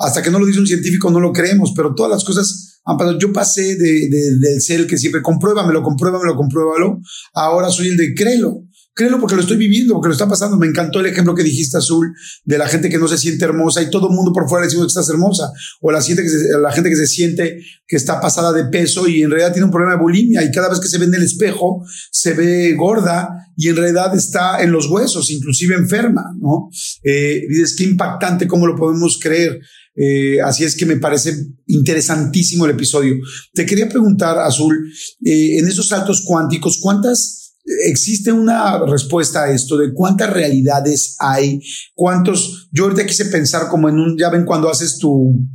[0.00, 2.73] hasta que no lo dice un científico no lo creemos, pero todas las cosas
[3.18, 7.00] yo pasé de, del ser el que siempre compruébamelo, compruébamelo, compruébalo.
[7.32, 8.64] Ahora soy el de créelo.
[8.96, 10.56] Créelo porque lo estoy viviendo, porque lo está pasando.
[10.56, 13.82] Me encantó el ejemplo que dijiste, Azul, de la gente que no se siente hermosa
[13.82, 15.50] y todo el mundo por fuera decimos que estás hermosa.
[15.80, 19.08] O la gente, que se, la gente que se siente que está pasada de peso
[19.08, 21.14] y en realidad tiene un problema de bulimia y cada vez que se ve en
[21.14, 26.68] el espejo se ve gorda y en realidad está en los huesos, inclusive enferma, ¿no?
[27.02, 29.60] Eh, dices, qué impactante cómo lo podemos creer.
[29.96, 31.34] Eh, así es que me parece
[31.66, 33.14] interesantísimo el episodio.
[33.52, 34.90] Te quería preguntar, Azul,
[35.24, 41.60] eh, en esos saltos cuánticos, ¿cuántas existe una respuesta a esto de cuántas realidades hay,
[41.94, 45.48] cuántos, yo ahorita quise pensar como en un, ya ven cuando haces tu,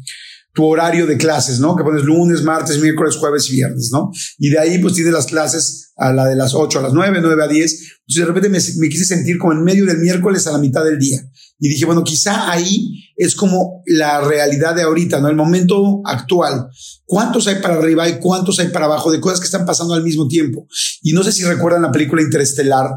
[0.53, 1.75] tu horario de clases, ¿no?
[1.75, 4.11] Que pones lunes, martes, miércoles, jueves y viernes, ¿no?
[4.37, 7.19] Y de ahí pues tienes las clases a la de las 8 a las 9,
[7.21, 7.71] 9 a 10.
[7.73, 10.83] Entonces de repente me, me quise sentir como en medio del miércoles a la mitad
[10.83, 11.21] del día.
[11.59, 15.27] Y dije, bueno, quizá ahí es como la realidad de ahorita, ¿no?
[15.27, 16.69] El momento actual.
[17.05, 20.03] ¿Cuántos hay para arriba y cuántos hay para abajo de cosas que están pasando al
[20.03, 20.67] mismo tiempo?
[21.01, 22.87] Y no sé si recuerdan la película Interestelar,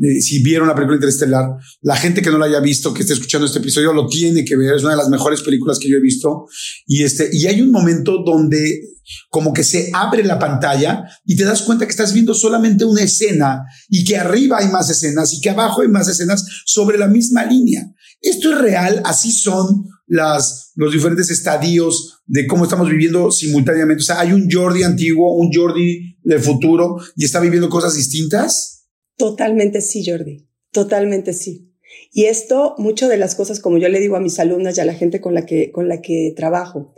[0.00, 3.14] eh, si vieron la película Interestelar, la gente que no la haya visto, que esté
[3.14, 4.74] escuchando este episodio, lo tiene que ver.
[4.74, 6.46] Es una de las mejores películas que yo he visto.
[6.86, 8.82] Y este, y hay un momento donde
[9.30, 13.02] como que se abre la pantalla y te das cuenta que estás viendo solamente una
[13.02, 17.08] escena y que arriba hay más escenas y que abajo hay más escenas sobre la
[17.08, 17.91] misma línea.
[18.22, 24.02] Esto es real, así son las, los diferentes estadios de cómo estamos viviendo simultáneamente.
[24.02, 28.86] O sea, hay un Jordi antiguo, un Jordi del futuro y está viviendo cosas distintas?
[29.16, 30.48] Totalmente sí, Jordi.
[30.70, 31.74] Totalmente sí.
[32.12, 34.84] Y esto, mucho de las cosas, como yo le digo a mis alumnas y a
[34.84, 36.94] la gente con la que, con la que trabajo,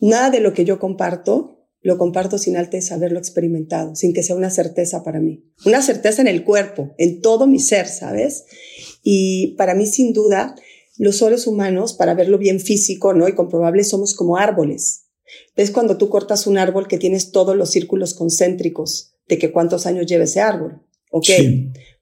[0.00, 4.36] nada de lo que yo comparto lo comparto sin antes haberlo experimentado, sin que sea
[4.36, 5.44] una certeza para mí.
[5.66, 8.44] Una certeza en el cuerpo, en todo mi ser, ¿sabes?
[9.02, 10.54] Y para mí, sin duda,
[10.96, 13.28] los seres humanos, para verlo bien físico, ¿no?
[13.28, 15.06] Y comprobable, somos como árboles.
[15.56, 19.86] ¿Ves cuando tú cortas un árbol que tienes todos los círculos concéntricos de que cuántos
[19.86, 20.82] años lleva ese árbol?
[21.10, 21.28] ¿Ok?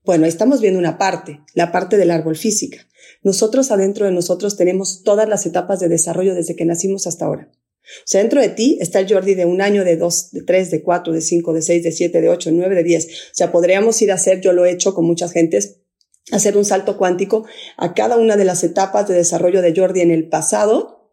[0.05, 2.87] Bueno, estamos viendo una parte, la parte del árbol física.
[3.23, 7.51] Nosotros adentro de nosotros tenemos todas las etapas de desarrollo desde que nacimos hasta ahora.
[7.53, 10.71] O sea, dentro de ti está el Jordi de un año, de dos, de tres,
[10.71, 13.07] de cuatro, de cinco, de seis, de siete, de ocho, de nueve, de diez.
[13.07, 15.80] O sea, podríamos ir a hacer, yo lo he hecho con muchas gentes,
[16.33, 20.11] hacer un salto cuántico a cada una de las etapas de desarrollo de Jordi en
[20.11, 21.12] el pasado,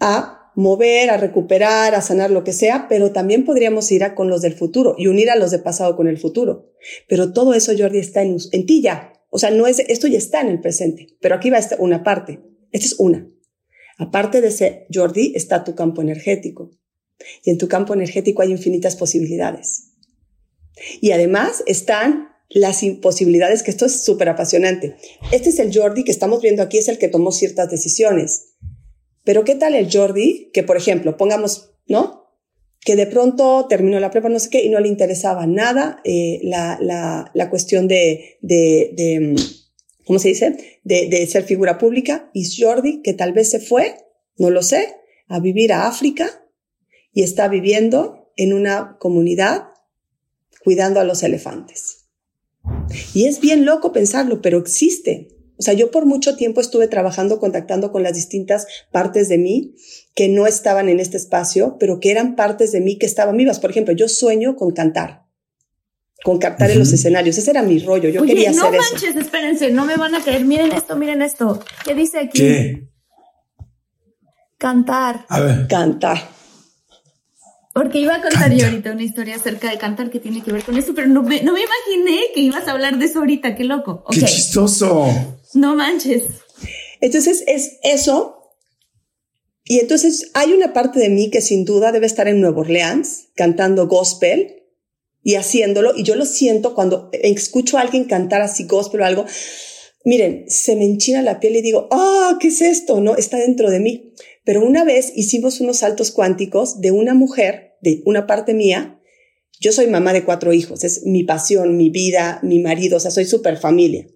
[0.00, 4.28] a mover, a recuperar, a sanar lo que sea, pero también podríamos ir a con
[4.28, 6.72] los del futuro y unir a los de pasado con el futuro.
[7.08, 9.12] Pero todo eso, Jordi, está en, en ti ya.
[9.30, 12.40] O sea, no es, esto ya está en el presente, pero aquí va una parte.
[12.72, 13.28] Esta es una.
[13.98, 16.70] Aparte de ese Jordi, está tu campo energético.
[17.42, 19.92] Y en tu campo energético hay infinitas posibilidades.
[21.00, 24.96] Y además están las imposibilidades, que esto es súper apasionante.
[25.32, 28.54] Este es el Jordi que estamos viendo aquí, es el que tomó ciertas decisiones.
[29.24, 32.24] Pero ¿qué tal el Jordi que, por ejemplo, pongamos, ¿no?
[32.80, 36.38] Que de pronto terminó la prepa, no sé qué, y no le interesaba nada eh,
[36.44, 39.34] la, la, la, cuestión de, de, de
[40.04, 40.80] ¿cómo se dice?
[40.84, 42.30] De, de ser figura pública.
[42.32, 43.96] Y Jordi, que tal vez se fue,
[44.36, 44.94] no lo sé,
[45.26, 46.44] a vivir a África
[47.12, 49.64] y está viviendo en una comunidad
[50.62, 52.05] cuidando a los elefantes.
[53.14, 55.28] Y es bien loco pensarlo, pero existe.
[55.58, 59.74] O sea, yo por mucho tiempo estuve trabajando, contactando con las distintas partes de mí
[60.14, 63.58] que no estaban en este espacio, pero que eran partes de mí que estaban vivas.
[63.58, 65.26] Por ejemplo, yo sueño con cantar
[66.24, 67.38] con captar en los escenarios.
[67.38, 68.08] Ese era mi rollo.
[68.08, 68.72] Yo quería hacer eso.
[68.72, 70.44] No manches, espérense, no me van a creer.
[70.44, 71.62] Miren esto, miren esto.
[71.84, 72.38] ¿Qué dice aquí?
[72.38, 72.88] ¿Qué?
[74.58, 75.24] Cantar.
[75.28, 75.68] A ver.
[75.68, 76.35] Cantar.
[77.76, 80.64] Porque iba a contar yo ahorita una historia acerca de cantar que tiene que ver
[80.64, 83.54] con eso, pero no me, no me imaginé que ibas a hablar de eso ahorita.
[83.54, 84.02] Qué loco.
[84.10, 85.06] Qué chistoso.
[85.52, 86.22] No manches.
[87.02, 88.54] Entonces es eso.
[89.64, 93.26] Y entonces hay una parte de mí que sin duda debe estar en Nueva Orleans
[93.34, 94.62] cantando gospel
[95.22, 95.92] y haciéndolo.
[95.94, 99.26] Y yo lo siento cuando escucho a alguien cantar así gospel o algo.
[100.02, 103.02] Miren, se me enchina la piel y digo, ah, ¿qué es esto?
[103.02, 104.14] No, está dentro de mí.
[104.46, 107.65] Pero una vez hicimos unos saltos cuánticos de una mujer,
[108.04, 109.00] una parte mía.
[109.60, 113.10] Yo soy mamá de cuatro hijos, es mi pasión, mi vida, mi marido, o sea,
[113.10, 114.06] soy súper familia.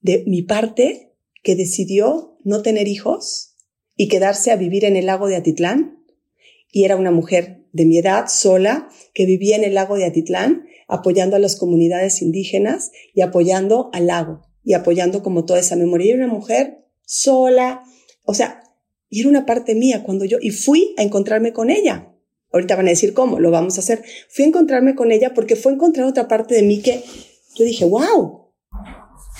[0.00, 3.56] De mi parte que decidió no tener hijos
[3.96, 6.04] y quedarse a vivir en el lago de Atitlán.
[6.70, 10.66] Y era una mujer de mi edad, sola, que vivía en el lago de Atitlán,
[10.88, 16.06] apoyando a las comunidades indígenas y apoyando al lago y apoyando como toda esa memoria.
[16.06, 17.82] Y era una mujer sola,
[18.24, 18.62] o sea,
[19.08, 22.11] y era una parte mía cuando yo, y fui a encontrarme con ella.
[22.52, 24.02] Ahorita van a decir cómo, lo vamos a hacer.
[24.30, 27.02] Fui a encontrarme con ella porque fue a encontrar otra parte de mí que
[27.56, 28.52] yo dije, wow.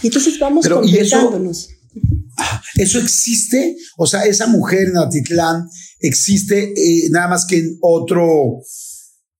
[0.02, 1.68] Y entonces vamos completándonos.
[2.76, 5.68] Eso, existe, o sea, esa mujer en Atitlán
[6.00, 8.62] existe eh, nada más que en otro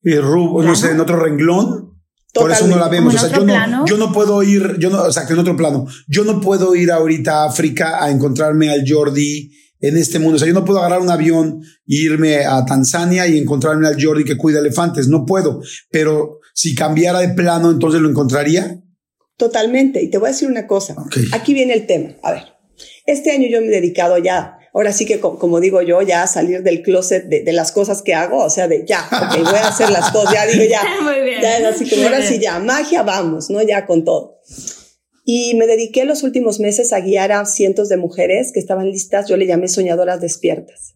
[0.04, 1.92] eh, no sé, en otro renglón.
[2.34, 3.14] Por eso no la vemos.
[3.14, 5.56] O sea, yo no, yo no, puedo ir, yo no, o sea, que en otro
[5.56, 5.86] plano.
[6.08, 10.36] Yo no puedo ir ahorita a África a encontrarme al Jordi en este mundo.
[10.36, 14.02] O sea, yo no puedo agarrar un avión e irme a Tanzania y encontrarme al
[14.02, 15.08] Jordi que cuida elefantes.
[15.08, 15.60] No puedo.
[15.90, 18.82] Pero si cambiara de plano, entonces lo encontraría.
[19.36, 20.02] Totalmente.
[20.02, 20.96] Y te voy a decir una cosa.
[21.32, 22.14] Aquí viene el tema.
[22.22, 22.42] A ver,
[23.04, 26.62] este año yo me he dedicado ya ahora sí que como digo yo, ya salir
[26.62, 29.90] del closet de, las cosas que hago, o sea, de ya, ok, voy a hacer
[29.90, 31.40] las cosas, ya digo ya, Muy bien.
[31.42, 33.62] ya así como ahora sí ya, magia, vamos, ¿no?
[33.62, 34.38] Ya con todo.
[35.24, 39.28] Y me dediqué los últimos meses a guiar a cientos de mujeres que estaban listas,
[39.28, 40.94] yo le llamé soñadoras despiertas.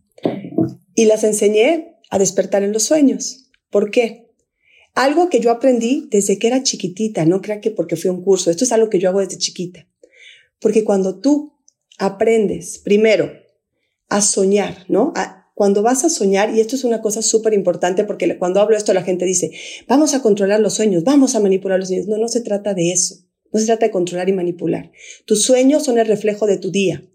[0.94, 3.50] Y las enseñé a despertar en los sueños.
[3.70, 4.26] ¿Por qué?
[4.94, 8.22] Algo que yo aprendí desde que era chiquitita, no crea que porque fui a un
[8.22, 9.86] curso, esto es algo que yo hago desde chiquita.
[10.58, 11.52] Porque cuando tú
[11.98, 13.30] aprendes, primero,
[14.08, 15.12] a soñar, ¿no?
[15.54, 18.92] cuando vas a soñar, y esto es una cosa súper importante porque cuando hablo esto
[18.92, 19.52] la gente dice,
[19.88, 22.06] vamos a controlar los sueños, vamos a manipular los sueños.
[22.08, 23.25] No, no se trata de eso.
[23.56, 24.92] No se trata de controlar y manipular.
[25.24, 27.08] Tus sueños son el reflejo de tu día.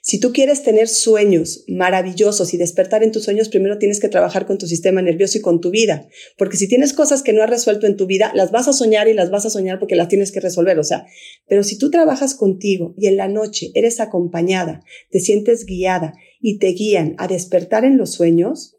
[0.00, 4.46] Si tú quieres tener sueños maravillosos y despertar en tus sueños, primero tienes que trabajar
[4.46, 6.08] con tu sistema nervioso y con tu vida.
[6.38, 9.08] Porque si tienes cosas que no has resuelto en tu vida, las vas a soñar
[9.08, 10.78] y las vas a soñar porque las tienes que resolver.
[10.78, 11.04] O sea,
[11.48, 16.58] pero si tú trabajas contigo y en la noche eres acompañada, te sientes guiada y
[16.58, 18.76] te guían a despertar en los sueños,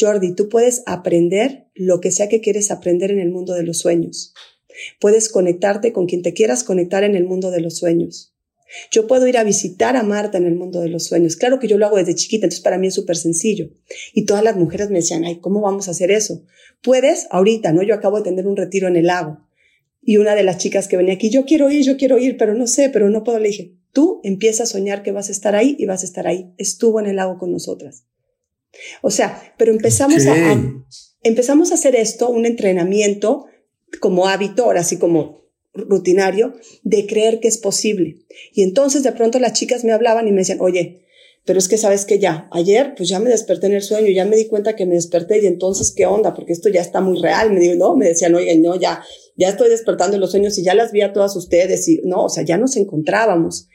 [0.00, 3.76] Jordi, tú puedes aprender lo que sea que quieres aprender en el mundo de los
[3.76, 4.32] sueños.
[5.00, 8.32] Puedes conectarte con quien te quieras conectar en el mundo de los sueños.
[8.90, 11.36] Yo puedo ir a visitar a Marta en el mundo de los sueños.
[11.36, 13.70] Claro que yo lo hago desde chiquita, entonces para mí es súper sencillo.
[14.12, 16.42] Y todas las mujeres me decían, ay, ¿cómo vamos a hacer eso?
[16.82, 17.82] Puedes ahorita, ¿no?
[17.82, 19.46] Yo acabo de tener un retiro en el lago.
[20.02, 22.54] Y una de las chicas que venía aquí, yo quiero ir, yo quiero ir, pero
[22.54, 23.38] no sé, pero no puedo.
[23.38, 26.26] Le dije, tú empieza a soñar que vas a estar ahí y vas a estar
[26.26, 26.52] ahí.
[26.58, 28.04] Estuvo en el lago con nosotras.
[29.02, 30.62] O sea, pero empezamos a,
[31.22, 33.46] empezamos a hacer esto, un entrenamiento
[34.00, 38.18] como hábito, ahora sí como rutinario, de creer que es posible.
[38.52, 41.06] Y entonces de pronto las chicas me hablaban y me decían, oye,
[41.46, 44.24] pero es que sabes que ya, ayer pues ya me desperté en el sueño, ya
[44.24, 47.20] me di cuenta que me desperté y entonces qué onda, porque esto ya está muy
[47.20, 47.52] real.
[47.52, 49.04] Me digo, no, me decían, oye, no, ya,
[49.36, 52.28] ya estoy despertando los sueños y ya las vi a todas ustedes y no, o
[52.28, 53.68] sea, ya nos encontrábamos.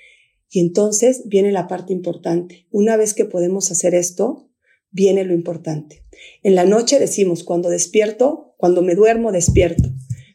[0.50, 2.68] Y entonces viene la parte importante.
[2.72, 4.50] Una vez que podemos hacer esto,
[4.92, 6.04] viene lo importante.
[6.44, 9.90] En la noche decimos, cuando despierto, cuando me duermo, despierto.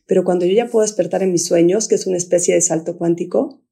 [0.07, 2.97] Pero cuando yo ya puedo despertar en mis sueños, que es una especie de salto
[2.97, 3.63] cuántico,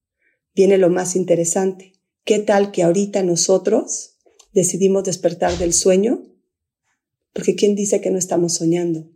[0.54, 1.92] viene lo más interesante.
[2.24, 4.16] ¿Qué tal que ahorita nosotros
[4.52, 6.24] decidimos despertar del sueño?
[7.32, 9.10] Porque ¿quién dice que no estamos soñando?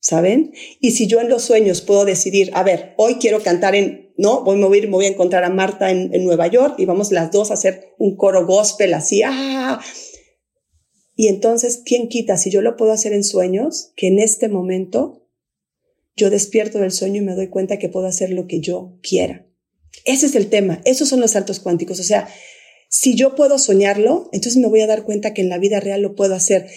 [0.00, 0.52] ¿Saben?
[0.80, 4.44] Y si yo en los sueños puedo decidir, a ver, hoy quiero cantar en, no,
[4.44, 7.32] voy a me voy a encontrar a Marta en, en Nueva York y vamos las
[7.32, 9.80] dos a hacer un coro gospel así, ah,
[11.16, 15.26] y entonces, ¿quién quita si yo lo puedo hacer en sueños, que en este momento
[16.14, 19.46] yo despierto del sueño y me doy cuenta que puedo hacer lo que yo quiera?
[20.04, 22.00] Ese es el tema, esos son los saltos cuánticos.
[22.00, 22.28] O sea,
[22.90, 26.02] si yo puedo soñarlo, entonces me voy a dar cuenta que en la vida real
[26.02, 26.68] lo puedo hacer.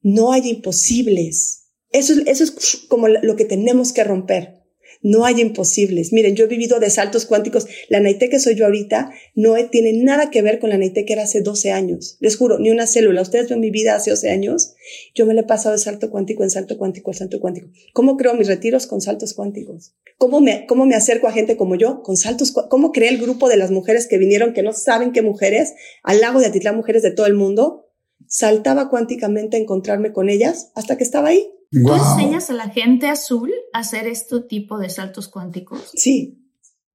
[0.00, 1.64] No hay imposibles.
[1.90, 4.61] Eso, eso es como lo que tenemos que romper.
[5.02, 6.12] No hay imposibles.
[6.12, 7.66] Miren, yo he vivido de saltos cuánticos.
[7.88, 11.12] La Naite que soy yo ahorita no tiene nada que ver con la Naite que
[11.12, 12.16] era hace 12 años.
[12.20, 13.20] Les juro, ni una célula.
[13.20, 14.74] Ustedes ven mi vida hace 12 años.
[15.14, 17.68] Yo me le he pasado de salto cuántico en salto cuántico en salto cuántico.
[17.92, 18.86] ¿Cómo creo mis retiros?
[18.86, 19.92] Con saltos cuánticos.
[20.18, 22.02] ¿Cómo me, cómo me acerco a gente como yo?
[22.02, 22.52] Con saltos.
[22.52, 25.74] ¿Cómo creé el grupo de las mujeres que vinieron, que no saben qué mujeres,
[26.04, 27.88] al lago de Atitlán, mujeres de todo el mundo?
[28.28, 31.48] Saltaba cuánticamente a encontrarme con ellas hasta que estaba ahí.
[31.72, 35.90] ¿Tú enseñas a la gente azul a hacer este tipo de saltos cuánticos?
[35.94, 36.38] Sí.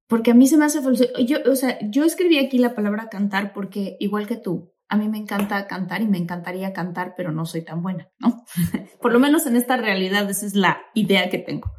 [0.06, 0.80] Porque a mí se me hace
[1.26, 5.08] yo, o sea, yo escribí aquí la palabra cantar porque igual que tú, a mí
[5.08, 8.44] me encanta cantar y me encantaría cantar, pero no soy tan buena, ¿no?
[9.02, 11.70] Por lo menos en esta realidad esa es la idea que tengo.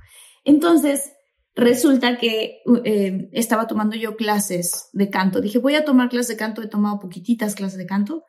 [0.44, 1.14] Entonces,
[1.56, 5.40] resulta que eh, estaba tomando yo clases de canto.
[5.40, 8.26] Dije, voy a tomar clases de canto, he tomado poquititas clases de canto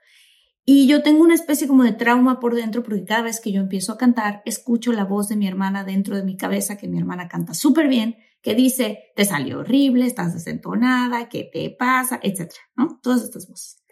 [0.72, 3.60] y yo tengo una especie como de trauma por dentro porque cada vez que yo
[3.60, 6.96] empiezo a cantar, escucho la voz de mi hermana dentro de mi cabeza, que mi
[6.96, 12.20] hermana canta súper bien, que dice, te salió horrible, estás desentonada, ¿qué te pasa?
[12.22, 13.00] Etcétera, ¿no?
[13.02, 13.82] Todas estas voces.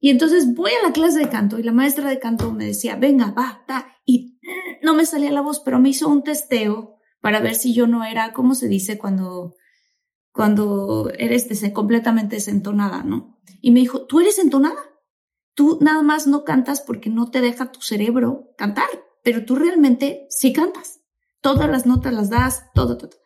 [0.00, 2.96] Y entonces voy a la clase de canto y la maestra de canto me decía,
[2.96, 4.38] venga, va, ta, y
[4.82, 8.04] no me salía la voz, pero me hizo un testeo para ver si yo no
[8.04, 9.54] era, ¿cómo se dice cuando,
[10.30, 13.40] cuando eres completamente desentonada, ¿no?
[13.62, 14.91] Y me dijo, ¿tú eres entonada?
[15.54, 18.88] Tú nada más no cantas porque no te deja tu cerebro cantar,
[19.22, 21.00] pero tú realmente sí cantas.
[21.40, 23.16] Todas las notas las das, todo, todo.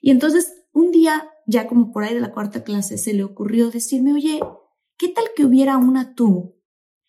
[0.00, 3.70] Y entonces un día, ya como por ahí de la cuarta clase, se le ocurrió
[3.70, 4.40] decirme, oye,
[4.96, 6.56] ¿qué tal que hubiera una tú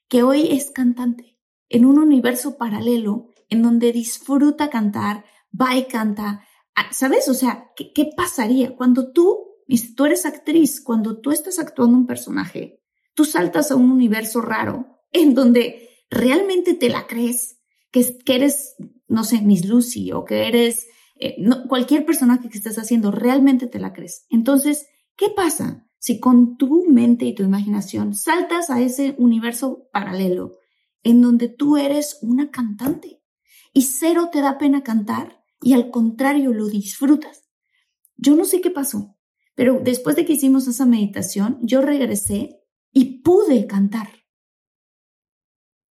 [0.07, 1.37] que hoy es cantante
[1.69, 5.25] en un universo paralelo en donde disfruta cantar,
[5.59, 6.45] va y canta?
[6.75, 7.27] Ah, ¿Sabes?
[7.29, 9.57] O sea, ¿qué, pasaría cuando tú,
[9.95, 12.80] tú eres actriz, cuando tú estás actuando un personaje?
[13.13, 17.59] Tú saltas a un universo raro en donde realmente te la crees,
[17.91, 18.75] que, que eres,
[19.07, 20.87] no sé, Miss Lucy o que eres
[21.23, 21.35] eh,
[21.67, 24.25] cualquier personaje que estés haciendo, realmente te la crees.
[24.29, 30.57] Entonces, ¿qué pasa si con tu mente y tu imaginación saltas a ese universo paralelo
[31.03, 33.21] en donde tú eres una cantante
[33.71, 37.43] y cero te da pena cantar y al contrario lo disfrutas?
[38.17, 39.15] Yo no sé qué pasó,
[39.53, 42.60] pero después de que hicimos esa meditación, yo regresé
[42.91, 44.07] y pude cantar.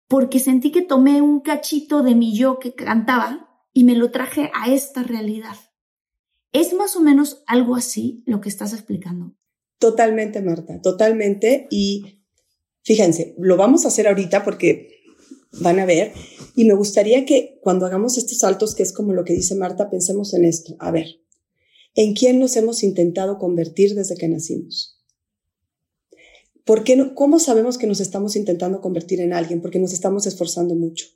[0.08, 4.50] Porque sentí que tomé un cachito de mi yo que cantaba y me lo traje
[4.54, 5.56] a esta realidad.
[6.52, 9.36] ¿Es más o menos algo así lo que estás explicando?
[9.78, 11.68] Totalmente, Marta, totalmente.
[11.70, 12.24] Y
[12.82, 15.00] fíjense, lo vamos a hacer ahorita porque
[15.60, 16.12] van a ver.
[16.56, 19.90] Y me gustaría que cuando hagamos estos saltos, que es como lo que dice Marta,
[19.90, 20.74] pensemos en esto.
[20.80, 21.06] A ver,
[21.94, 24.99] ¿en quién nos hemos intentado convertir desde que nacimos?
[26.64, 29.60] ¿Por qué no, ¿Cómo sabemos que nos estamos intentando convertir en alguien?
[29.60, 31.06] Porque nos estamos esforzando mucho.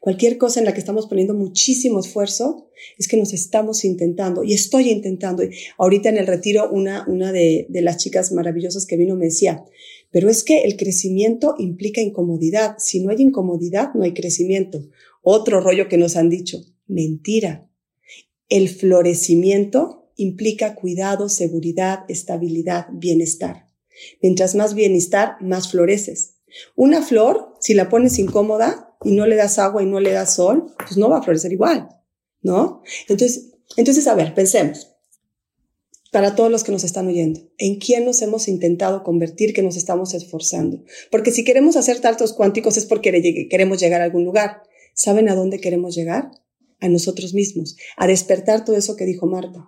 [0.00, 2.68] Cualquier cosa en la que estamos poniendo muchísimo esfuerzo
[2.98, 5.44] es que nos estamos intentando y estoy intentando.
[5.78, 9.64] Ahorita en el retiro, una, una de, de las chicas maravillosas que vino me decía,
[10.10, 12.76] Pero es que el crecimiento implica incomodidad.
[12.78, 14.84] Si no hay incomodidad, no hay crecimiento.
[15.22, 17.68] Otro rollo que nos han dicho, mentira.
[18.48, 23.67] El florecimiento implica cuidado, seguridad, estabilidad, bienestar.
[24.22, 26.36] Mientras más bienestar, más floreces.
[26.76, 30.34] Una flor, si la pones incómoda y no le das agua y no le das
[30.34, 31.88] sol, pues no va a florecer igual,
[32.42, 32.82] ¿no?
[33.08, 34.88] Entonces, entonces a ver, pensemos
[36.10, 39.76] para todos los que nos están oyendo, ¿en quién nos hemos intentado convertir que nos
[39.76, 40.82] estamos esforzando?
[41.10, 44.62] Porque si queremos hacer saltos cuánticos es porque queremos llegar a algún lugar.
[44.94, 46.30] ¿Saben a dónde queremos llegar?
[46.80, 49.66] A nosotros mismos, a despertar todo eso que dijo Marta.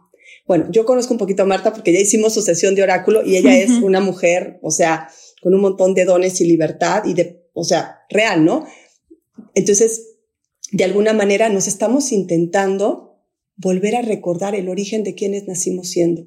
[0.51, 3.37] Bueno, yo conozco un poquito a Marta porque ya hicimos su sesión de oráculo y
[3.37, 5.09] ella es una mujer, o sea,
[5.41, 8.67] con un montón de dones y libertad y de, o sea, real, ¿no?
[9.55, 10.17] Entonces,
[10.73, 13.23] de alguna manera nos estamos intentando
[13.55, 16.27] volver a recordar el origen de quienes nacimos siendo.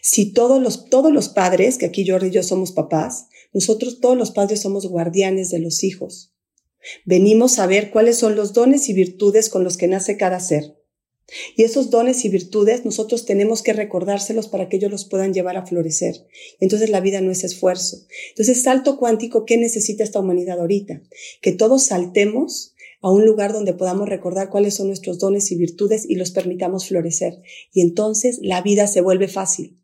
[0.00, 4.16] Si todos los, todos los padres, que aquí Jordi y yo somos papás, nosotros todos
[4.16, 6.32] los padres somos guardianes de los hijos.
[7.04, 10.78] Venimos a ver cuáles son los dones y virtudes con los que nace cada ser.
[11.56, 15.56] Y esos dones y virtudes nosotros tenemos que recordárselos para que ellos los puedan llevar
[15.56, 16.26] a florecer.
[16.60, 17.98] Entonces la vida no es esfuerzo.
[18.30, 21.02] Entonces, salto cuántico, ¿qué necesita esta humanidad ahorita?
[21.40, 26.06] Que todos saltemos a un lugar donde podamos recordar cuáles son nuestros dones y virtudes
[26.08, 27.42] y los permitamos florecer.
[27.72, 29.78] Y entonces la vida se vuelve fácil.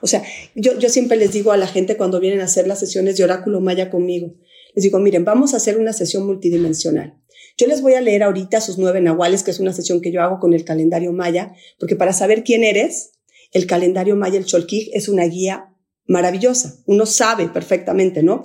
[0.00, 0.22] O sea,
[0.54, 3.24] yo, yo siempre les digo a la gente cuando vienen a hacer las sesiones de
[3.24, 4.34] oráculo maya conmigo,
[4.74, 7.20] les digo, miren, vamos a hacer una sesión multidimensional.
[7.56, 10.22] Yo les voy a leer ahorita sus nueve nahuales, que es una sesión que yo
[10.22, 13.12] hago con el calendario maya, porque para saber quién eres,
[13.52, 15.72] el calendario maya, el Cholquij, es una guía
[16.06, 16.82] maravillosa.
[16.86, 18.44] Uno sabe perfectamente, ¿no?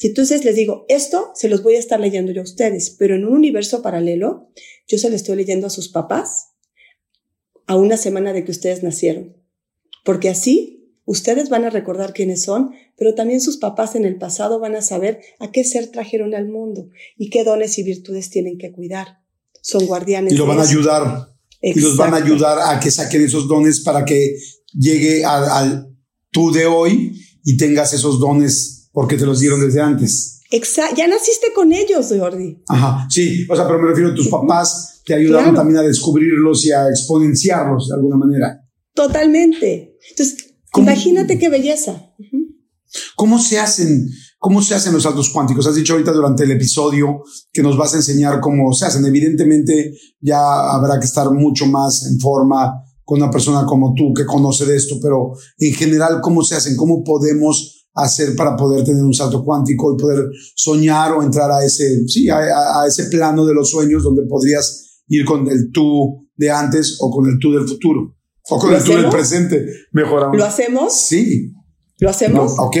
[0.00, 3.14] Y entonces les digo, esto se los voy a estar leyendo yo a ustedes, pero
[3.14, 4.50] en un universo paralelo,
[4.86, 6.54] yo se lo estoy leyendo a sus papás
[7.66, 9.36] a una semana de que ustedes nacieron.
[10.04, 10.77] Porque así
[11.08, 14.82] ustedes van a recordar quiénes son, pero también sus papás en el pasado van a
[14.82, 19.20] saber a qué ser trajeron al mundo y qué dones y virtudes tienen que cuidar.
[19.62, 20.34] Son guardianes.
[20.34, 21.34] Y lo van a ayudar.
[21.62, 24.36] Y los van a ayudar a que saquen esos dones para que
[24.74, 25.96] llegue al
[26.30, 30.42] tú de hoy y tengas esos dones porque te los dieron desde antes.
[30.50, 32.62] Exacto, ya naciste con ellos, Jordi.
[32.68, 36.66] Ajá, sí, o sea, pero me refiero a tus papás te ayudaron también a descubrirlos
[36.66, 38.62] y a exponenciarlos de alguna manera.
[38.92, 39.96] Totalmente.
[40.10, 40.47] Entonces,
[40.78, 42.14] imagínate qué belleza.
[43.16, 44.08] ¿Cómo se hacen?
[44.38, 45.66] ¿Cómo se hacen los saltos cuánticos?
[45.66, 47.22] Has dicho ahorita durante el episodio
[47.52, 49.04] que nos vas a enseñar cómo se hacen.
[49.04, 52.72] Evidentemente ya habrá que estar mucho más en forma
[53.04, 56.76] con una persona como tú que conoce de esto, pero en general, ¿cómo se hacen?
[56.76, 61.64] ¿Cómo podemos hacer para poder tener un salto cuántico y poder soñar o entrar a
[61.64, 66.50] ese, sí, a, ese plano de los sueños donde podrías ir con el tú de
[66.50, 68.17] antes o con el tú del futuro
[68.48, 70.94] o con el del presente, mejor ¿Lo hacemos?
[70.94, 71.52] Sí.
[72.00, 72.54] ¿Lo hacemos?
[72.58, 72.76] ok.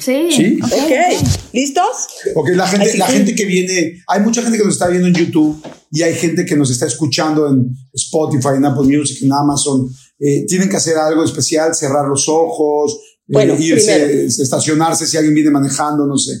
[0.00, 0.28] Sí.
[0.30, 0.58] ¿Sí?
[0.62, 1.52] Ok.
[1.52, 1.86] ¿Listos?
[2.34, 5.14] Ok, la gente, la gente que viene, hay mucha gente que nos está viendo en
[5.14, 9.90] YouTube y hay gente que nos está escuchando en Spotify, en Apple Music, en Amazon.
[10.18, 15.50] Eh, tienen que hacer algo especial, cerrar los ojos, bueno, irse, estacionarse si alguien viene
[15.50, 16.32] manejando, no sé.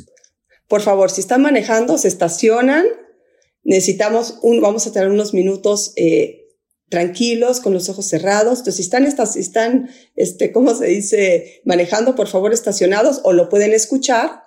[0.68, 2.86] Por favor, si están manejando, se estacionan.
[3.62, 6.41] Necesitamos un, vamos a tener unos minutos eh,
[6.92, 8.58] tranquilos, con los ojos cerrados.
[8.58, 11.62] Entonces, si están, estas, están, este, ¿cómo se dice?
[11.64, 14.42] Manejando, por favor, estacionados o lo pueden escuchar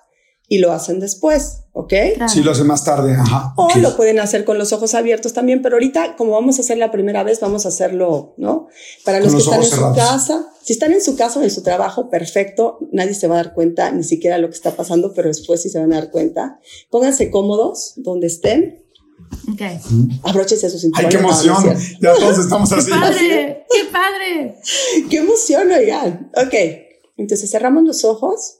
[0.47, 1.93] y lo hacen después, ¿ok?
[2.27, 3.53] Sí, lo hacen más tarde, ajá.
[3.57, 6.77] O lo pueden hacer con los ojos abiertos también, pero ahorita, como vamos a hacer
[6.77, 8.67] la primera vez, vamos a hacerlo, ¿no?
[9.03, 11.63] Para los, que están en su casa, si están en su casa o en su
[11.63, 15.29] trabajo, perfecto, nadie se va a dar cuenta ni siquiera lo que está pasando, pero
[15.29, 16.59] después sí se van a dar cuenta.
[16.91, 18.84] Pónganse cómodos donde estén.
[19.51, 19.61] Ok.
[20.23, 21.15] Abróchense sus cinturones.
[21.15, 21.77] ¡Ay, qué emoción!
[22.01, 22.91] ya todos estamos así.
[22.91, 23.65] ¡Qué padre!
[23.71, 24.55] ¡Qué padre!
[25.09, 26.31] ¡Qué emoción, oigan!
[26.35, 26.53] Ok,
[27.17, 28.59] entonces cerramos los ojos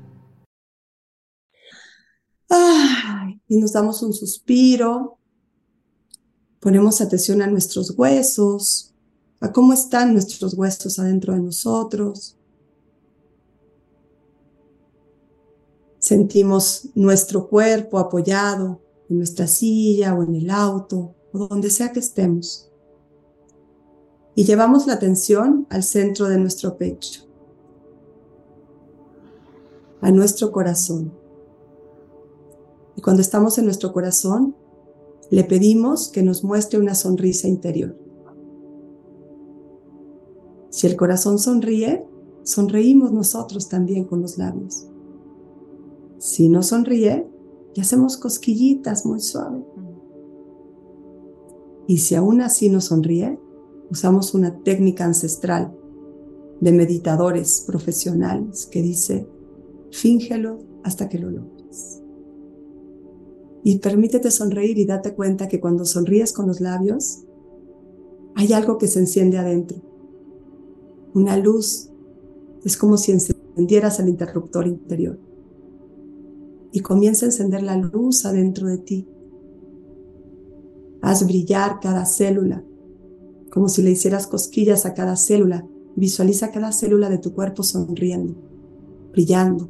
[3.47, 5.17] Y nos damos un suspiro,
[6.59, 8.93] ponemos atención a nuestros huesos,
[9.39, 12.37] a cómo están nuestros huesos adentro de nosotros.
[15.99, 21.99] Sentimos nuestro cuerpo apoyado en nuestra silla o en el auto o donde sea que
[21.99, 22.69] estemos.
[24.35, 27.23] Y llevamos la atención al centro de nuestro pecho,
[30.01, 31.20] a nuestro corazón.
[33.03, 34.55] Cuando estamos en nuestro corazón,
[35.31, 37.97] le pedimos que nos muestre una sonrisa interior.
[40.69, 42.05] Si el corazón sonríe,
[42.43, 44.87] sonreímos nosotros también con los labios.
[46.19, 47.27] Si no sonríe,
[47.73, 49.65] le hacemos cosquillitas muy suave.
[51.87, 53.39] Y si aún así no sonríe,
[53.89, 55.75] usamos una técnica ancestral
[56.59, 59.27] de meditadores profesionales que dice,
[59.89, 61.50] fíngelo hasta que lo logres.
[63.63, 67.23] Y permítete sonreír y date cuenta que cuando sonríes con los labios,
[68.35, 69.77] hay algo que se enciende adentro.
[71.13, 71.89] Una luz.
[72.63, 75.19] Es como si encendieras el interruptor interior.
[76.71, 79.07] Y comienza a encender la luz adentro de ti.
[81.01, 82.63] Haz brillar cada célula,
[83.51, 85.67] como si le hicieras cosquillas a cada célula.
[85.95, 88.35] Visualiza cada célula de tu cuerpo sonriendo,
[89.11, 89.67] brillando,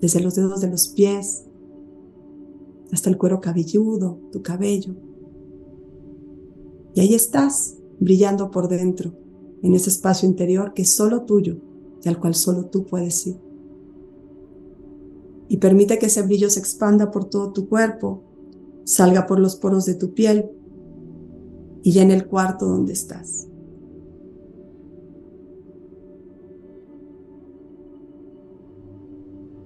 [0.00, 1.45] desde los dedos de los pies
[2.96, 4.94] hasta el cuero cabelludo, tu cabello.
[6.94, 9.12] Y ahí estás, brillando por dentro,
[9.62, 11.58] en ese espacio interior que es solo tuyo
[12.02, 13.36] y al cual solo tú puedes ir.
[15.48, 18.22] Y permite que ese brillo se expanda por todo tu cuerpo,
[18.84, 20.50] salga por los poros de tu piel
[21.82, 23.46] y llene el cuarto donde estás.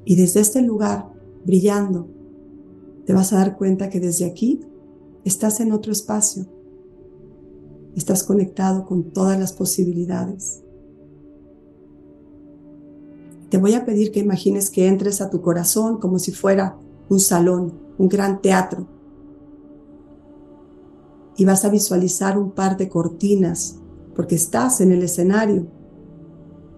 [0.04, 1.12] Y desde este lugar,
[1.44, 2.19] brillando,
[3.06, 4.60] te vas a dar cuenta que desde aquí
[5.24, 6.46] estás en otro espacio.
[7.96, 10.62] Estás conectado con todas las posibilidades.
[13.48, 16.78] Te voy a pedir que imagines que entres a tu corazón como si fuera
[17.08, 18.86] un salón, un gran teatro.
[21.36, 23.76] Y vas a visualizar un par de cortinas
[24.14, 25.66] porque estás en el escenario.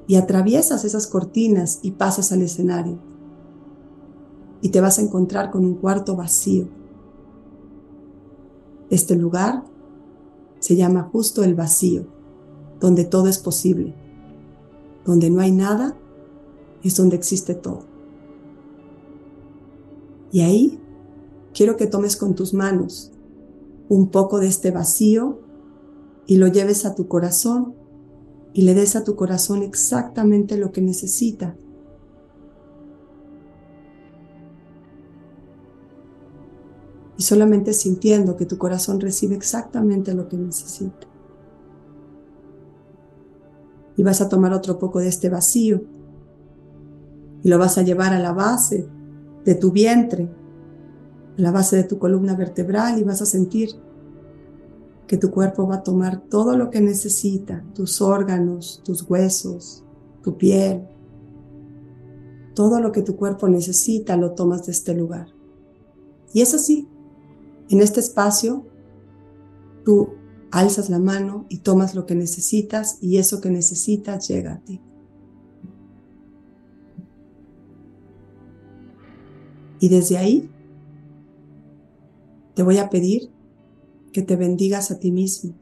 [0.07, 3.12] Y atraviesas esas cortinas y pasas al escenario
[4.63, 6.69] y te vas a encontrar con un cuarto vacío.
[8.89, 9.65] Este lugar
[10.61, 12.07] se llama justo el vacío,
[12.79, 13.95] donde todo es posible.
[15.05, 15.97] Donde no hay nada,
[16.85, 17.81] es donde existe todo.
[20.31, 20.81] Y ahí
[21.53, 23.11] quiero que tomes con tus manos
[23.89, 25.41] un poco de este vacío
[26.27, 27.75] y lo lleves a tu corazón
[28.55, 31.57] y le des a tu corazón exactamente lo que necesita
[37.17, 41.07] y solamente sintiendo que tu corazón recibe exactamente lo que necesita.
[43.97, 45.83] Y vas a tomar otro poco de este vacío
[47.43, 48.89] y lo vas a llevar a la base
[49.45, 50.31] de tu vientre,
[51.39, 53.71] a la base de tu columna vertebral y vas a sentir
[55.07, 59.85] que tu cuerpo va a tomar todo lo que necesita, tus órganos, tus huesos,
[60.23, 60.89] tu piel,
[62.55, 65.29] todo lo que tu cuerpo necesita lo tomas de este lugar.
[66.33, 66.89] Y es así,
[67.73, 68.67] en este espacio,
[69.85, 70.11] tú
[70.51, 74.81] alzas la mano y tomas lo que necesitas y eso que necesitas llega a ti.
[79.81, 80.51] Y desde ahí
[82.55, 83.31] te voy a pedir
[84.13, 85.55] que te bendigas a ti mismo.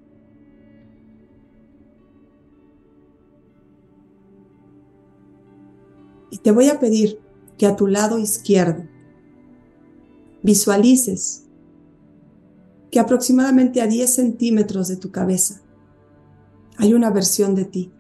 [6.33, 7.21] Y te voy a pedir
[7.57, 8.85] que a tu lado izquierdo
[10.43, 11.50] visualices
[12.91, 15.63] que aproximadamente a 10 centímetros de tu cabeza
[16.77, 17.93] hay una versión de ti.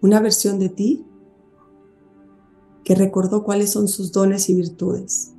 [0.00, 1.04] Una versión de ti
[2.84, 5.32] que recordó cuáles son sus dones y virtudes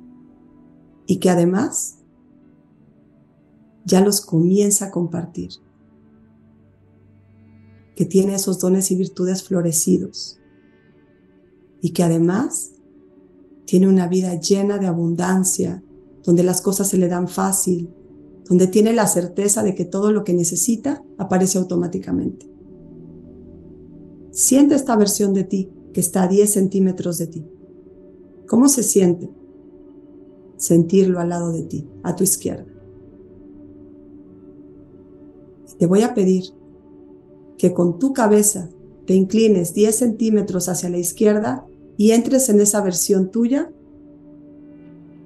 [1.06, 1.96] y que además
[3.84, 5.50] ya los comienza a compartir.
[7.96, 10.36] Que tiene esos dones y virtudes florecidos.
[11.82, 12.72] y que además
[13.64, 15.82] tiene una vida llena de abundancia,
[16.24, 17.90] donde las cosas se le dan fácil,
[18.48, 22.50] donde tiene la certeza de que todo lo que necesita aparece automáticamente.
[24.30, 27.46] Siente esta versión de ti que está a 10 centímetros de ti.
[28.48, 29.30] ¿Cómo se siente
[30.56, 32.70] sentirlo al lado de ti, a tu izquierda?
[35.80, 36.44] te voy a pedir
[37.56, 38.68] que con tu cabeza
[39.06, 41.66] te inclines 10 centímetros hacia la izquierda
[41.96, 43.72] y entres en esa versión tuya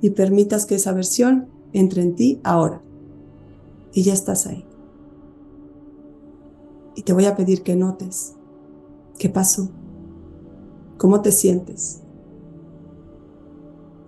[0.04, 2.82] y permitas que esa versión entre en ti ahora.
[3.92, 4.64] Y ya estás ahí.
[6.94, 8.34] Y te voy a pedir que notes
[9.18, 9.68] qué pasó,
[10.98, 12.02] cómo te sientes,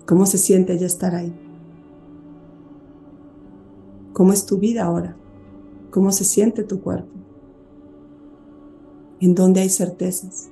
[0.06, 1.34] cómo se siente ya estar ahí,
[4.12, 5.16] cómo es tu vida ahora
[5.96, 7.08] cómo se siente tu cuerpo,
[9.18, 10.50] en dónde hay certezas.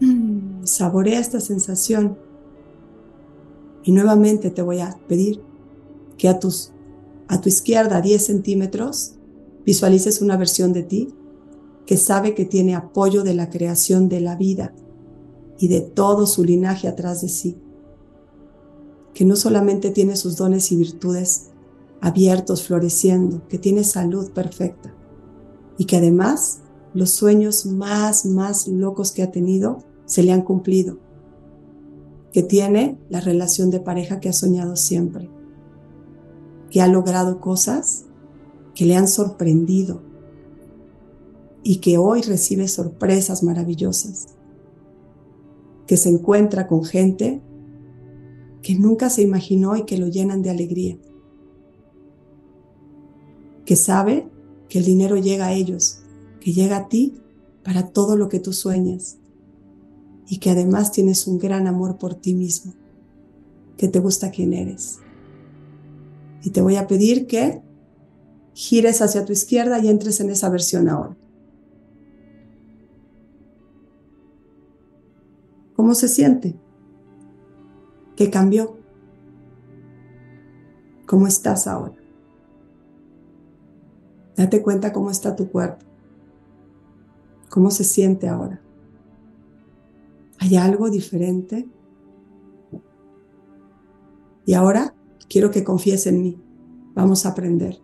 [0.00, 2.18] Mm, saborea esta sensación
[3.82, 5.42] y nuevamente te voy a pedir
[6.18, 6.72] que a, tus,
[7.28, 9.14] a tu izquierda 10 centímetros
[9.64, 11.14] visualices una versión de ti
[11.86, 14.74] que sabe que tiene apoyo de la creación de la vida
[15.58, 17.56] y de todo su linaje atrás de sí,
[19.12, 21.48] que no solamente tiene sus dones y virtudes
[22.00, 24.94] abiertos, floreciendo, que tiene salud perfecta
[25.76, 26.60] y que además
[26.94, 30.98] los sueños más, más locos que ha tenido se le han cumplido,
[32.32, 35.28] que tiene la relación de pareja que ha soñado siempre,
[36.70, 38.06] que ha logrado cosas
[38.74, 40.02] que le han sorprendido
[41.62, 44.28] y que hoy recibe sorpresas maravillosas,
[45.86, 47.42] que se encuentra con gente
[48.62, 50.98] que nunca se imaginó y que lo llenan de alegría
[53.70, 54.28] que sabe
[54.68, 56.02] que el dinero llega a ellos,
[56.40, 57.20] que llega a ti
[57.62, 59.19] para todo lo que tú sueñas
[60.30, 62.72] y que además tienes un gran amor por ti mismo,
[63.76, 65.00] que te gusta quién eres.
[66.44, 67.60] Y te voy a pedir que
[68.54, 71.16] gires hacia tu izquierda y entres en esa versión ahora.
[75.74, 76.54] ¿Cómo se siente?
[78.14, 78.76] ¿Qué cambió?
[81.06, 81.96] ¿Cómo estás ahora?
[84.36, 85.84] Date cuenta cómo está tu cuerpo,
[87.48, 88.62] cómo se siente ahora.
[90.40, 91.68] ¿Hay algo diferente?
[94.44, 94.96] Y ahora
[95.28, 96.42] quiero que confíes en mí.
[96.94, 97.78] Vamos a aprender.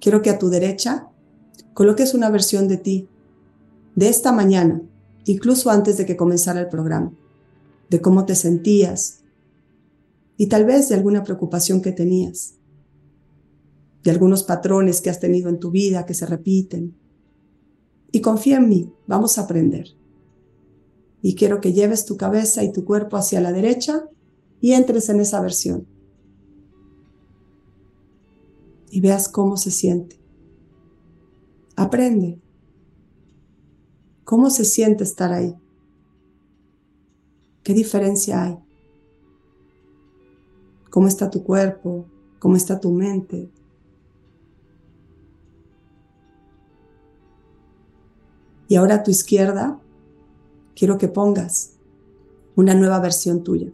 [0.00, 1.10] Quiero que a tu derecha
[1.74, 3.08] coloques una versión de ti,
[3.94, 4.80] de esta mañana,
[5.26, 7.12] incluso antes de que comenzara el programa,
[7.90, 9.20] de cómo te sentías
[10.38, 12.54] y tal vez de alguna preocupación que tenías
[14.02, 16.96] de algunos patrones que has tenido en tu vida que se repiten.
[18.12, 19.88] Y confía en mí, vamos a aprender.
[21.22, 24.08] Y quiero que lleves tu cabeza y tu cuerpo hacia la derecha
[24.60, 25.86] y entres en esa versión.
[28.90, 30.18] Y veas cómo se siente.
[31.76, 32.40] Aprende.
[34.24, 35.54] ¿Cómo se siente estar ahí?
[37.62, 38.58] ¿Qué diferencia hay?
[40.90, 42.06] ¿Cómo está tu cuerpo?
[42.38, 43.50] ¿Cómo está tu mente?
[48.68, 49.80] Y ahora a tu izquierda
[50.80, 51.72] quiero que pongas
[52.56, 53.70] una nueva versión tuya.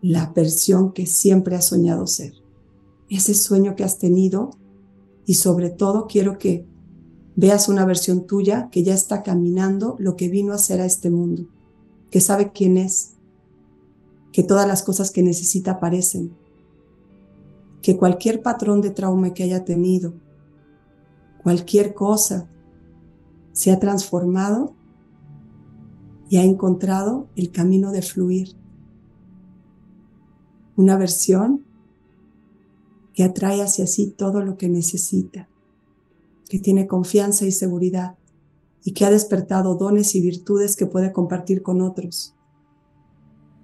[0.00, 2.34] La versión que siempre has soñado ser.
[3.10, 4.50] Ese sueño que has tenido
[5.24, 6.64] y sobre todo quiero que
[7.34, 11.10] veas una versión tuya que ya está caminando lo que vino a hacer a este
[11.10, 11.48] mundo,
[12.12, 13.14] que sabe quién es,
[14.32, 16.32] que todas las cosas que necesita aparecen,
[17.82, 20.14] que cualquier patrón de trauma que haya tenido,
[21.42, 22.48] cualquier cosa
[23.52, 24.75] se ha transformado
[26.28, 28.56] y ha encontrado el camino de fluir.
[30.76, 31.64] Una versión
[33.14, 35.48] que atrae hacia sí todo lo que necesita,
[36.48, 38.16] que tiene confianza y seguridad
[38.84, 42.34] y que ha despertado dones y virtudes que puede compartir con otros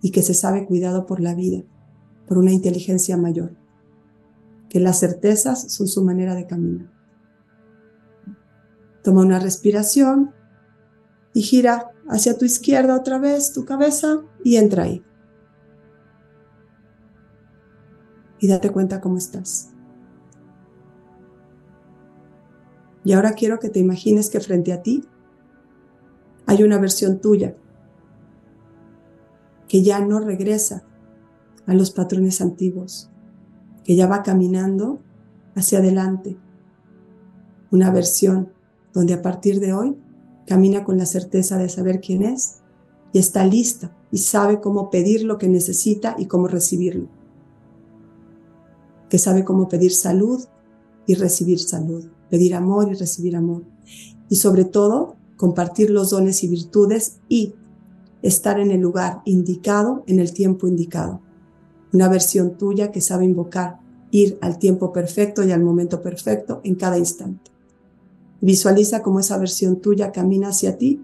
[0.00, 1.62] y que se sabe cuidado por la vida,
[2.26, 3.54] por una inteligencia mayor,
[4.68, 6.90] que las certezas son su manera de caminar.
[9.04, 10.32] Toma una respiración
[11.34, 15.02] y gira hacia tu izquierda otra vez tu cabeza y entra ahí.
[18.38, 19.70] Y date cuenta cómo estás.
[23.04, 25.08] Y ahora quiero que te imagines que frente a ti
[26.46, 27.56] hay una versión tuya
[29.66, 30.84] que ya no regresa
[31.66, 33.10] a los patrones antiguos,
[33.84, 35.00] que ya va caminando
[35.54, 36.36] hacia adelante.
[37.70, 38.52] Una versión
[38.92, 40.01] donde a partir de hoy
[40.47, 42.59] camina con la certeza de saber quién es
[43.12, 47.09] y está lista y sabe cómo pedir lo que necesita y cómo recibirlo.
[49.09, 50.45] Que sabe cómo pedir salud
[51.07, 53.64] y recibir salud, pedir amor y recibir amor.
[54.28, 57.55] Y sobre todo, compartir los dones y virtudes y
[58.22, 61.20] estar en el lugar indicado en el tiempo indicado.
[61.93, 63.80] Una versión tuya que sabe invocar,
[64.11, 67.51] ir al tiempo perfecto y al momento perfecto en cada instante.
[68.43, 71.03] Visualiza cómo esa versión tuya camina hacia ti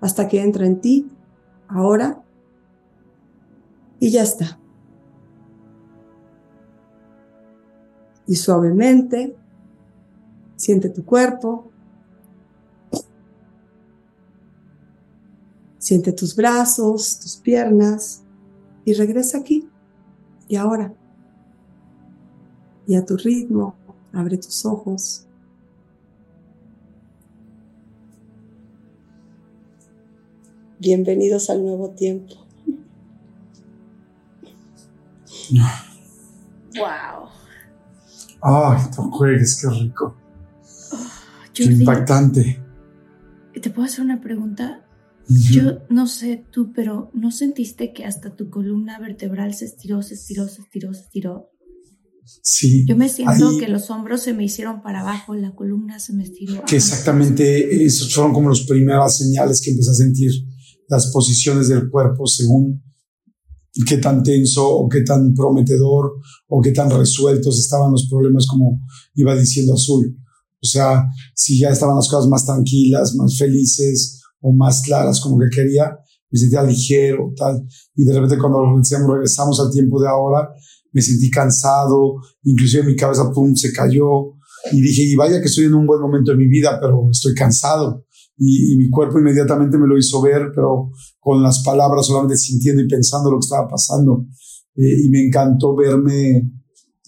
[0.00, 1.10] hasta que entra en ti,
[1.68, 2.24] ahora,
[3.98, 4.58] y ya está.
[8.26, 9.36] Y suavemente,
[10.56, 11.70] siente tu cuerpo,
[15.76, 18.22] siente tus brazos, tus piernas,
[18.86, 19.68] y regresa aquí,
[20.48, 20.94] y ahora.
[22.86, 23.74] Y a tu ritmo,
[24.14, 25.26] abre tus ojos.
[30.80, 32.46] Bienvenidos al nuevo tiempo.
[36.74, 37.28] Wow.
[38.40, 40.16] Ay, no juegues, qué rico.
[41.52, 42.62] qué impactante.
[43.60, 44.86] ¿Te puedo hacer una pregunta?
[45.28, 50.14] Yo no sé tú, pero ¿no sentiste que hasta tu columna vertebral se estiró, se
[50.14, 51.50] estiró, se estiró, se estiró?
[52.42, 52.86] Sí.
[52.86, 56.22] Yo me siento que los hombros se me hicieron para abajo, la columna se me
[56.22, 56.64] estiró.
[56.64, 60.30] Que exactamente esos fueron como las primeras señales que empecé a sentir
[60.90, 62.82] las posiciones del cuerpo según
[63.86, 66.14] qué tan tenso o qué tan prometedor
[66.48, 68.80] o qué tan resueltos estaban los problemas, como
[69.14, 70.18] iba diciendo Azul.
[70.60, 75.38] O sea, si ya estaban las cosas más tranquilas, más felices o más claras como
[75.38, 75.96] que quería,
[76.28, 77.64] me sentía ligero, tal.
[77.94, 80.50] Y de repente cuando decíamos regresamos al tiempo de ahora,
[80.92, 84.34] me sentí cansado, inclusive mi cabeza, pum, se cayó.
[84.72, 87.32] Y dije, y vaya que estoy en un buen momento de mi vida, pero estoy
[87.32, 88.04] cansado
[88.42, 92.88] y, mi cuerpo inmediatamente me lo hizo ver, pero con las palabras solamente sintiendo y
[92.88, 94.26] pensando lo que estaba pasando.
[94.74, 96.38] Eh, y me encantó verme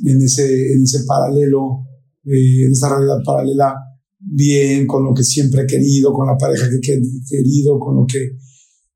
[0.05, 1.87] en ese, en ese paralelo,
[2.27, 3.75] eh, en esa realidad paralela,
[4.19, 8.07] bien, con lo que siempre he querido, con la pareja que he querido, con lo
[8.07, 8.37] que,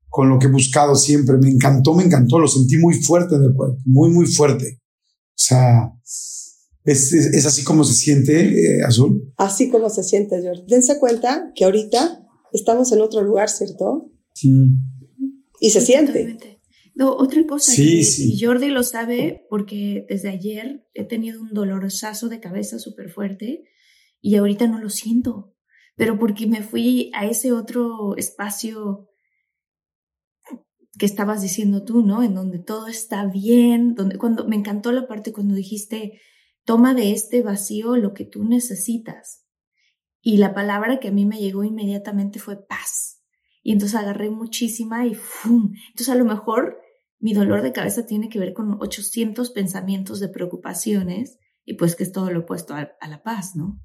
[0.07, 1.37] con lo que he buscado siempre.
[1.41, 4.79] Me encantó, me encantó, lo sentí muy fuerte en el cuerpo, muy, muy fuerte.
[4.79, 5.91] O sea,
[6.83, 9.33] es, es, así como se siente, eh, Azul.
[9.37, 10.65] Así como se siente, George.
[10.67, 14.11] Dense cuenta que ahorita estamos en otro lugar, ¿cierto?
[14.33, 14.49] Sí.
[15.59, 16.37] Y se siente.
[16.93, 22.27] No, otra cosa sí, y Jordi lo sabe porque desde ayer he tenido un dolorosazo
[22.27, 23.65] de cabeza súper fuerte
[24.19, 25.53] y ahorita no lo siento,
[25.95, 29.09] pero porque me fui a ese otro espacio
[30.97, 32.23] que estabas diciendo tú, ¿no?
[32.23, 36.19] En donde todo está bien, donde cuando me encantó la parte cuando dijiste,
[36.65, 39.46] toma de este vacío lo que tú necesitas.
[40.21, 43.21] Y la palabra que a mí me llegó inmediatamente fue paz.
[43.63, 45.73] Y entonces agarré muchísima y ¡fum!
[45.89, 46.77] Entonces a lo mejor
[47.19, 52.03] mi dolor de cabeza tiene que ver con 800 pensamientos de preocupaciones y pues que
[52.03, 53.81] es todo lo opuesto a, la paz, ¿no?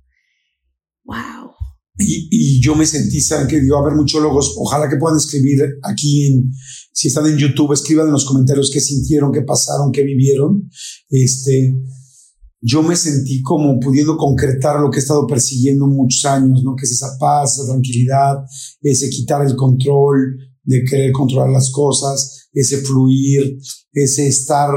[1.05, 1.51] ¡Wow!
[1.99, 6.27] Y, yo me sentí, saben que digo, a ver, muchólogos, ojalá que puedan escribir aquí,
[6.27, 6.53] en,
[6.93, 10.71] si están en YouTube, escriban en los comentarios qué sintieron, qué pasaron, qué vivieron.
[11.11, 11.75] Este,
[12.65, 16.77] yo me sentí como pudiendo concretar lo que he estado persiguiendo muchos años, ¿no?
[16.77, 18.37] Que es esa paz, esa tranquilidad,
[18.81, 23.59] ese quitar el control, de querer controlar las cosas, ese fluir,
[23.93, 24.71] ese estar.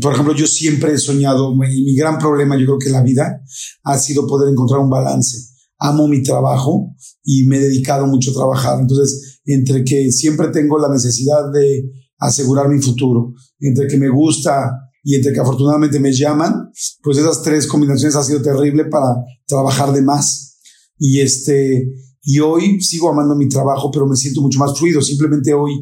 [0.00, 3.42] Por ejemplo, yo siempre he soñado, y mi gran problema yo creo que la vida
[3.84, 5.50] ha sido poder encontrar un balance.
[5.78, 8.80] Amo mi trabajo y me he dedicado mucho a trabajar.
[8.80, 14.89] Entonces, entre que siempre tengo la necesidad de asegurar mi futuro, entre que me gusta
[15.02, 16.70] y entre que afortunadamente me llaman,
[17.02, 19.06] pues esas tres combinaciones ha sido terrible para
[19.46, 20.58] trabajar de más.
[20.98, 21.88] Y este,
[22.22, 25.00] y hoy sigo amando mi trabajo, pero me siento mucho más fluido.
[25.00, 25.72] Simplemente hoy,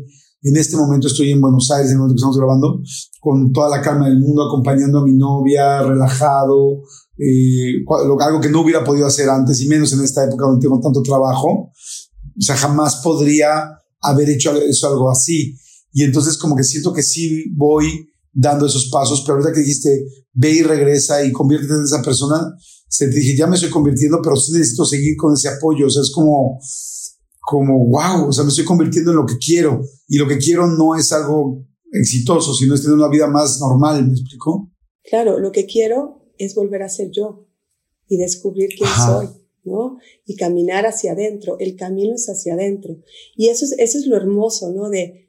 [0.43, 2.81] en este momento estoy en Buenos Aires, en el momento que estamos grabando,
[3.21, 6.83] con toda la calma del mundo, acompañando a mi novia, relajado,
[7.19, 7.83] eh,
[8.21, 11.03] algo que no hubiera podido hacer antes y menos en esta época donde tengo tanto
[11.03, 11.49] trabajo.
[11.49, 15.57] O sea, jamás podría haber hecho eso algo así.
[15.93, 18.09] Y entonces como que siento que sí voy
[18.41, 22.55] dando esos pasos, pero ahorita que dijiste, ve y regresa y conviértete en esa persona,
[22.89, 25.91] se te dije, ya me estoy convirtiendo, pero sí necesito seguir con ese apoyo, o
[25.91, 26.61] sea, es como,
[27.41, 30.69] como, wow, o sea, me estoy convirtiendo en lo que quiero, y lo que quiero
[30.69, 34.71] no es algo exitoso, sino es tener una vida más normal, ¿me explico?
[35.03, 37.49] Claro, lo que quiero es volver a ser yo
[38.07, 39.29] y descubrir quién soy.
[39.65, 39.99] ¿no?
[40.25, 42.97] Y caminar hacia adentro, el camino es hacia adentro.
[43.37, 44.89] Y eso es, eso es lo hermoso, ¿no?
[44.89, 45.28] De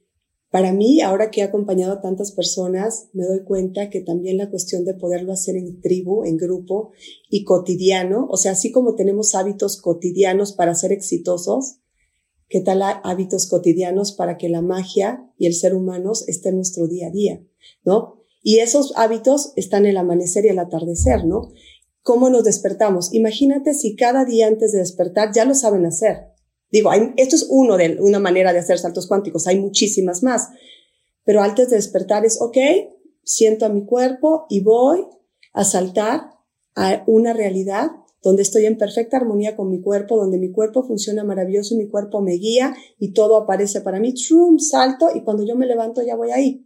[0.52, 4.50] para mí, ahora que he acompañado a tantas personas, me doy cuenta que también la
[4.50, 6.91] cuestión de poderlo hacer en tribu, en grupo
[7.30, 11.80] y cotidiano, o sea, así como tenemos hábitos cotidianos para ser exitosos,
[12.50, 16.88] ¿Qué tal hábitos cotidianos para que la magia y el ser humano esté en nuestro
[16.88, 17.43] día a día?
[17.86, 18.24] ¿No?
[18.41, 21.52] Y esos hábitos están el amanecer y el atardecer, ¿no?
[22.02, 23.14] ¿Cómo nos despertamos?
[23.14, 26.30] Imagínate si cada día antes de despertar ya lo saben hacer.
[26.72, 30.49] Digo, esto es uno de una manera de hacer saltos cuánticos, hay muchísimas más.
[31.24, 32.57] Pero antes de despertar es, ok,
[33.24, 35.05] siento a mi cuerpo y voy
[35.53, 36.32] a saltar
[36.76, 37.91] a una realidad
[38.22, 42.22] donde estoy en perfecta armonía con mi cuerpo, donde mi cuerpo funciona maravilloso mi cuerpo
[42.22, 46.15] me guía y todo aparece para mí, trum, salto y cuando yo me levanto ya
[46.15, 46.65] voy ahí.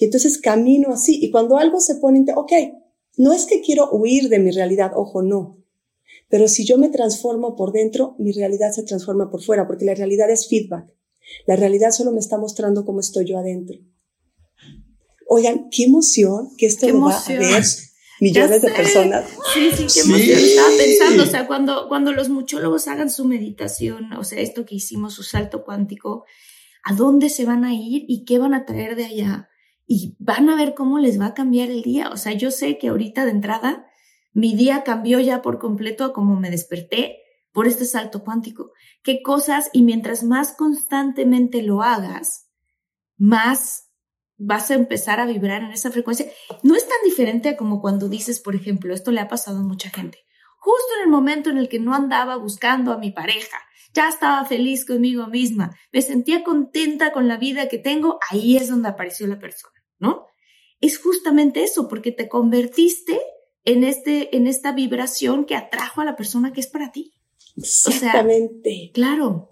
[0.00, 2.52] Y entonces camino así y cuando algo se pone, ok,
[3.18, 5.58] no es que quiero huir de mi realidad, ojo, no.
[6.28, 9.94] Pero si yo me transformo por dentro, mi realidad se transforma por fuera, porque la
[9.94, 10.86] realidad es feedback.
[11.46, 13.78] La realidad solo me está mostrando cómo estoy yo adentro.
[15.26, 17.62] Oigan, qué emoción que esto lo va a ver
[18.20, 19.26] millones de personas.
[19.54, 20.38] Sí, sí, qué emoción.
[20.38, 24.76] Estaba pensando, o sea, cuando, cuando los muchólogos hagan su meditación, o sea, esto que
[24.76, 26.24] hicimos, su salto cuántico,
[26.84, 29.48] ¿a dónde se van a ir y qué van a traer de allá?
[29.86, 32.10] Y van a ver cómo les va a cambiar el día.
[32.10, 33.86] O sea, yo sé que ahorita de entrada
[34.38, 38.70] mi día cambió ya por completo a me desperté por este salto cuántico.
[39.02, 39.68] ¿Qué cosas?
[39.72, 42.48] Y mientras más constantemente lo hagas,
[43.16, 43.90] más
[44.36, 46.26] vas a empezar a vibrar en esa frecuencia.
[46.62, 49.64] No es tan diferente a como cuando dices, por ejemplo, esto le ha pasado a
[49.64, 50.18] mucha gente.
[50.58, 53.58] Justo en el momento en el que no andaba buscando a mi pareja,
[53.92, 58.68] ya estaba feliz conmigo misma, me sentía contenta con la vida que tengo, ahí es
[58.68, 60.26] donde apareció la persona, ¿no?
[60.80, 63.20] Es justamente eso, porque te convertiste
[63.68, 67.12] en, este, en esta vibración que atrajo a la persona que es para ti.
[67.54, 68.90] Exactamente.
[68.94, 69.50] claro.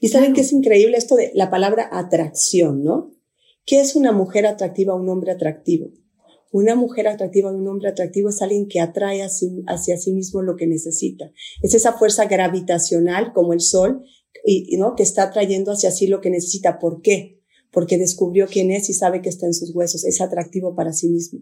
[0.00, 3.12] Y saben que es increíble esto de la palabra atracción, ¿no?
[3.64, 5.90] ¿Qué es una mujer atractiva o un hombre atractivo?
[6.52, 10.54] Una mujer atractiva o un hombre atractivo es alguien que atrae hacia sí mismo lo
[10.54, 11.32] que necesita.
[11.60, 14.04] Es esa fuerza gravitacional como el sol,
[14.44, 14.94] y, ¿no?
[14.94, 16.78] que está atrayendo hacia sí lo que necesita.
[16.78, 17.42] ¿Por qué?
[17.72, 20.04] Porque descubrió quién es y sabe que está en sus huesos.
[20.04, 21.40] Es atractivo para sí mismo.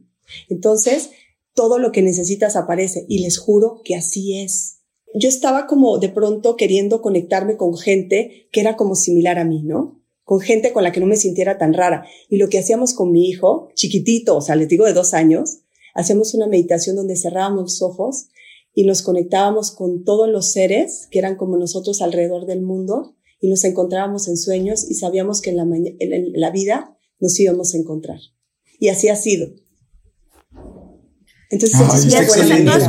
[0.49, 1.11] Entonces,
[1.55, 4.81] todo lo que necesitas aparece y les juro que así es.
[5.15, 9.63] Yo estaba como de pronto queriendo conectarme con gente que era como similar a mí,
[9.63, 10.05] ¿no?
[10.25, 12.07] con gente con la que no me sintiera tan rara.
[12.29, 15.61] Y lo que hacíamos con mi hijo, chiquitito, o sea, les digo de dos años,
[15.95, 18.29] hacemos una meditación donde cerrábamos los ojos
[18.75, 23.49] y nos conectábamos con todos los seres que eran como nosotros alrededor del mundo y
[23.49, 27.79] nos encontrábamos en sueños y sabíamos que en la, en la vida nos íbamos a
[27.79, 28.19] encontrar.
[28.81, 29.49] Y así ha sido.
[31.55, 32.89] Entonces,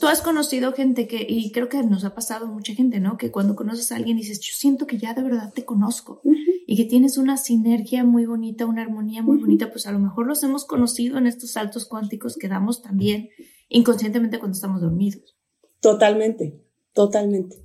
[0.00, 3.16] tú has conocido gente que, y creo que nos ha pasado mucha gente, ¿no?
[3.16, 6.20] Que cuando conoces a alguien dices, yo siento que ya de verdad te conozco
[6.66, 10.26] y que tienes una sinergia muy bonita, una armonía muy bonita, pues a lo mejor
[10.26, 13.28] los hemos conocido en estos saltos cuánticos que damos también
[13.68, 15.36] inconscientemente cuando estamos dormidos.
[15.80, 16.60] Totalmente,
[16.92, 17.62] totalmente.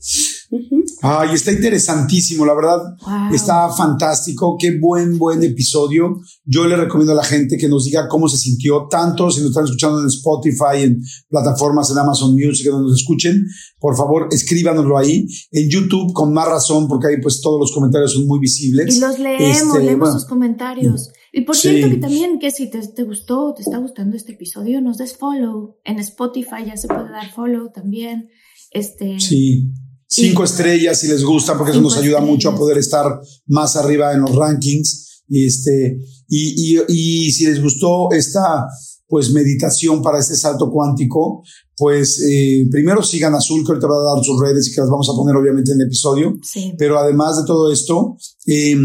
[1.01, 2.95] Ay, está interesantísimo, la verdad.
[3.33, 4.57] Está fantástico.
[4.59, 6.19] Qué buen, buen episodio.
[6.45, 9.51] Yo le recomiendo a la gente que nos diga cómo se sintió, tanto si nos
[9.51, 13.45] están escuchando en Spotify, en plataformas, en Amazon Music, donde nos escuchen.
[13.79, 15.25] Por favor, escríbanoslo ahí.
[15.51, 18.97] En YouTube, con más razón, porque ahí pues todos los comentarios son muy visibles.
[18.97, 21.11] Y los leemos, este, leemos sus comentarios.
[21.33, 24.81] Y por cierto que también que si te, te gustó, te está gustando este episodio,
[24.81, 25.77] nos des follow.
[25.85, 28.29] En Spotify ya se puede dar follow también.
[28.71, 29.71] Este, sí.
[30.13, 34.13] Cinco estrellas si les gusta, porque eso nos ayuda mucho a poder estar más arriba
[34.13, 35.23] en los rankings.
[35.29, 38.67] Y, este, y, y, y si les gustó esta
[39.07, 41.43] pues meditación para este salto cuántico,
[41.75, 44.89] pues eh, primero sigan Azul, que ahorita va a dar sus redes y que las
[44.89, 46.37] vamos a poner obviamente en el episodio.
[46.77, 48.15] Pero además de todo esto,
[48.47, 48.77] eh,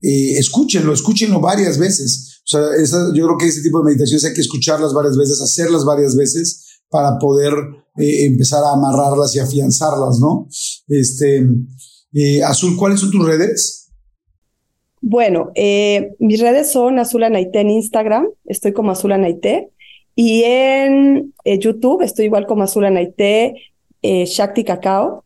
[0.00, 2.40] eh, escúchenlo, escúchenlo varias veces.
[2.46, 2.60] O sea,
[3.14, 6.82] yo creo que este tipo de meditaciones hay que escucharlas varias veces, hacerlas varias veces
[6.88, 7.52] para poder
[7.96, 10.48] eh, empezar a amarrarlas y afianzarlas, ¿no?
[10.88, 11.46] Este,
[12.12, 13.92] eh, Azul, ¿cuáles son tus redes?
[15.00, 19.70] Bueno, eh, mis redes son Azul Anaité en Instagram, estoy como Azul Anaité,
[20.16, 23.54] y en YouTube estoy igual como Azul Anaité,
[24.02, 25.24] Shakti Cacao,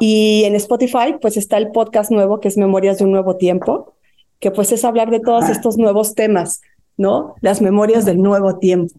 [0.00, 3.94] y en Spotify pues está el podcast nuevo que es Memorias de un Nuevo Tiempo,
[4.38, 6.60] que pues es hablar de todos estos nuevos temas,
[6.96, 7.34] ¿no?
[7.40, 8.94] Las memorias del nuevo tiempo.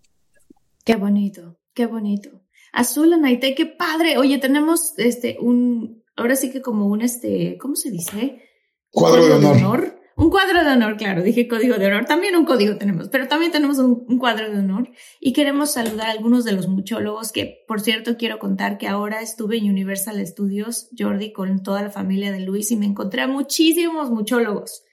[0.83, 1.55] Qué bonito.
[1.73, 2.38] Qué bonito.
[2.71, 4.17] Azul Anaite, qué padre.
[4.17, 8.43] Oye, tenemos este un, ahora sí que como un este, ¿cómo se dice?
[8.91, 9.99] Cuadro de honor.
[10.15, 12.05] Un cuadro de honor, claro, dije código de honor.
[12.05, 14.91] También un código tenemos, pero también tenemos un, un, cuadro de honor.
[15.21, 19.21] Y queremos saludar a algunos de los muchólogos que, por cierto, quiero contar que ahora
[19.21, 23.27] estuve en Universal Studios, Jordi, con toda la familia de Luis y me encontré a
[23.27, 24.83] muchísimos muchólogos.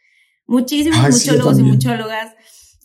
[0.47, 2.37] Muchísimos muchólogos y muchólogas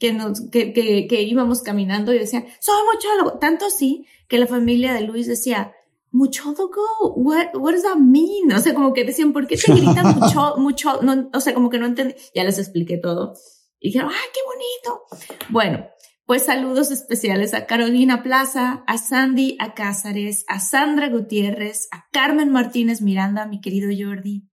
[0.02, 3.38] que, nos, que, que, que íbamos caminando y decían, soy muchólogo.
[3.38, 5.74] Tanto así que la familia de Luis decía,
[6.10, 6.82] muchólogo,
[7.18, 8.52] what, what does that mean?
[8.52, 11.04] O sea, como que decían, ¿por qué te gritan mucho, mucho?
[11.04, 12.16] No, o sea, como que no entendí.
[12.34, 13.36] Ya les expliqué todo.
[13.80, 15.04] Y dijeron, ¡ay, qué bonito!
[15.50, 15.86] Bueno,
[16.26, 22.50] pues saludos especiales a Carolina Plaza, a Sandy a Cázares, a Sandra Gutiérrez, a Carmen
[22.52, 24.50] Martínez Miranda, mi querido Jordi,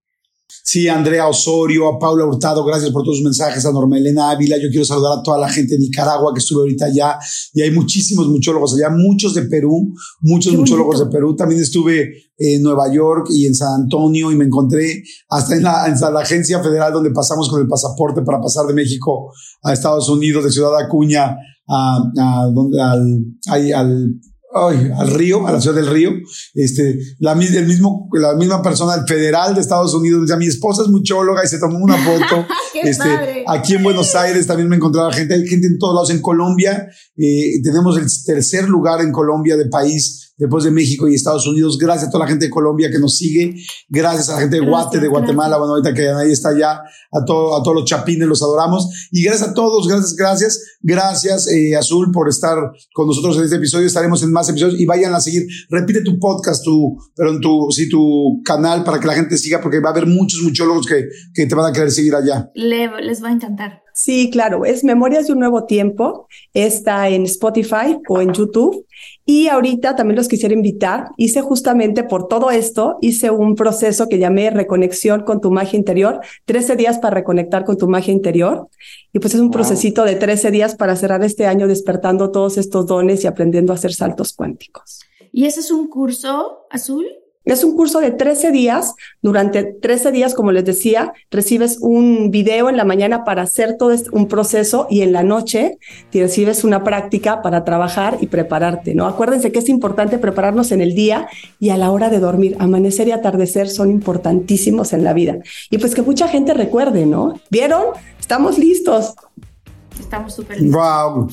[0.50, 4.56] Sí, Andrea Osorio, a Paula Hurtado, gracias por todos tus mensajes, a Norma Elena Ávila,
[4.56, 7.18] yo quiero saludar a toda la gente de Nicaragua que estuve ahorita allá.
[7.52, 12.62] Y hay muchísimos muchólogos allá, muchos de Perú, muchos muchólogos de Perú, también estuve en
[12.62, 16.62] Nueva York y en San Antonio y me encontré hasta en la, en la agencia
[16.62, 19.32] federal donde pasamos con el pasaporte para pasar de México
[19.62, 21.36] a Estados Unidos, de Ciudad Acuña
[21.68, 23.34] a, a, donde, al,
[23.74, 24.20] al
[24.54, 26.12] ay, al río, a la ciudad del río,
[26.54, 30.82] este, la, el mismo, la misma persona, el federal de Estados Unidos, decía, mi esposa
[30.82, 32.46] es muchóloga y se tomó una foto.
[32.82, 36.20] este, aquí en Buenos Aires también me encontraba gente, hay gente en todos lados, en
[36.20, 41.46] Colombia, eh, tenemos el tercer lugar en Colombia de país después de México y Estados
[41.46, 41.76] Unidos.
[41.78, 43.54] Gracias a toda la gente de Colombia que nos sigue.
[43.88, 45.58] Gracias a la gente de Guate, de Guatemala.
[45.58, 46.80] Bueno, ahorita que ahí está ya.
[47.12, 49.08] A, todo, a todos los chapines los adoramos.
[49.10, 49.86] Y gracias a todos.
[49.88, 50.62] Gracias, gracias.
[50.80, 52.56] Gracias, eh, Azul, por estar
[52.92, 53.86] con nosotros en este episodio.
[53.86, 55.46] Estaremos en más episodios y vayan a seguir.
[55.68, 59.60] Repite tu podcast, tu, pero en tu, sí, tu canal para que la gente siga
[59.60, 62.50] porque va a haber muchos muchólogos que, que te van a querer seguir allá.
[62.54, 63.82] les va a encantar.
[63.98, 66.28] Sí, claro, es Memorias de un Nuevo Tiempo.
[66.54, 68.86] Está en Spotify o en YouTube.
[69.26, 71.08] Y ahorita también los quisiera invitar.
[71.16, 76.20] Hice justamente por todo esto, hice un proceso que llamé Reconexión con tu magia interior.
[76.44, 78.68] 13 días para reconectar con tu magia interior.
[79.12, 82.86] Y pues es un procesito de 13 días para cerrar este año despertando todos estos
[82.86, 85.00] dones y aprendiendo a hacer saltos cuánticos.
[85.32, 87.04] ¿Y ese es un curso azul?
[87.48, 88.94] Es un curso de 13 días.
[89.22, 93.90] Durante 13 días, como les decía, recibes un video en la mañana para hacer todo
[93.90, 95.78] este, un proceso y en la noche
[96.10, 99.06] te recibes una práctica para trabajar y prepararte, ¿no?
[99.06, 101.26] Acuérdense que es importante prepararnos en el día
[101.58, 102.54] y a la hora de dormir.
[102.58, 105.38] Amanecer y atardecer son importantísimos en la vida.
[105.70, 107.40] Y pues que mucha gente recuerde, ¿no?
[107.48, 107.82] ¿Vieron?
[108.20, 109.14] Estamos listos.
[109.98, 110.80] Estamos súper listos.
[110.80, 111.28] Wow.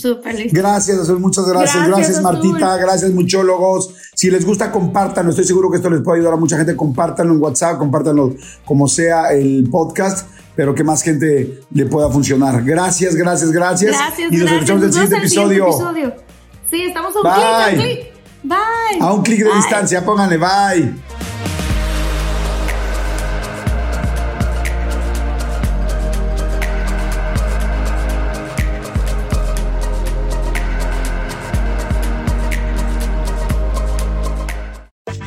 [0.51, 1.87] Gracias, Azul, muchas gracias.
[1.87, 2.77] Gracias, Martita.
[2.77, 3.93] Gracias, muchólogos.
[4.13, 5.31] Si les gusta, compártanlo.
[5.31, 6.75] Estoy seguro que esto les puede ayudar a mucha gente.
[6.75, 8.35] Compártanlo en WhatsApp, compártanlo
[8.65, 12.63] como sea el podcast, pero que más gente le pueda funcionar.
[12.63, 13.91] Gracias, gracias, gracias.
[13.91, 16.15] Gracias, y nos escuchamos en el siguiente episodio.
[16.69, 18.13] Sí, estamos a un clic,
[18.43, 18.99] Bye.
[19.01, 20.93] A un clic de distancia, pónganle bye.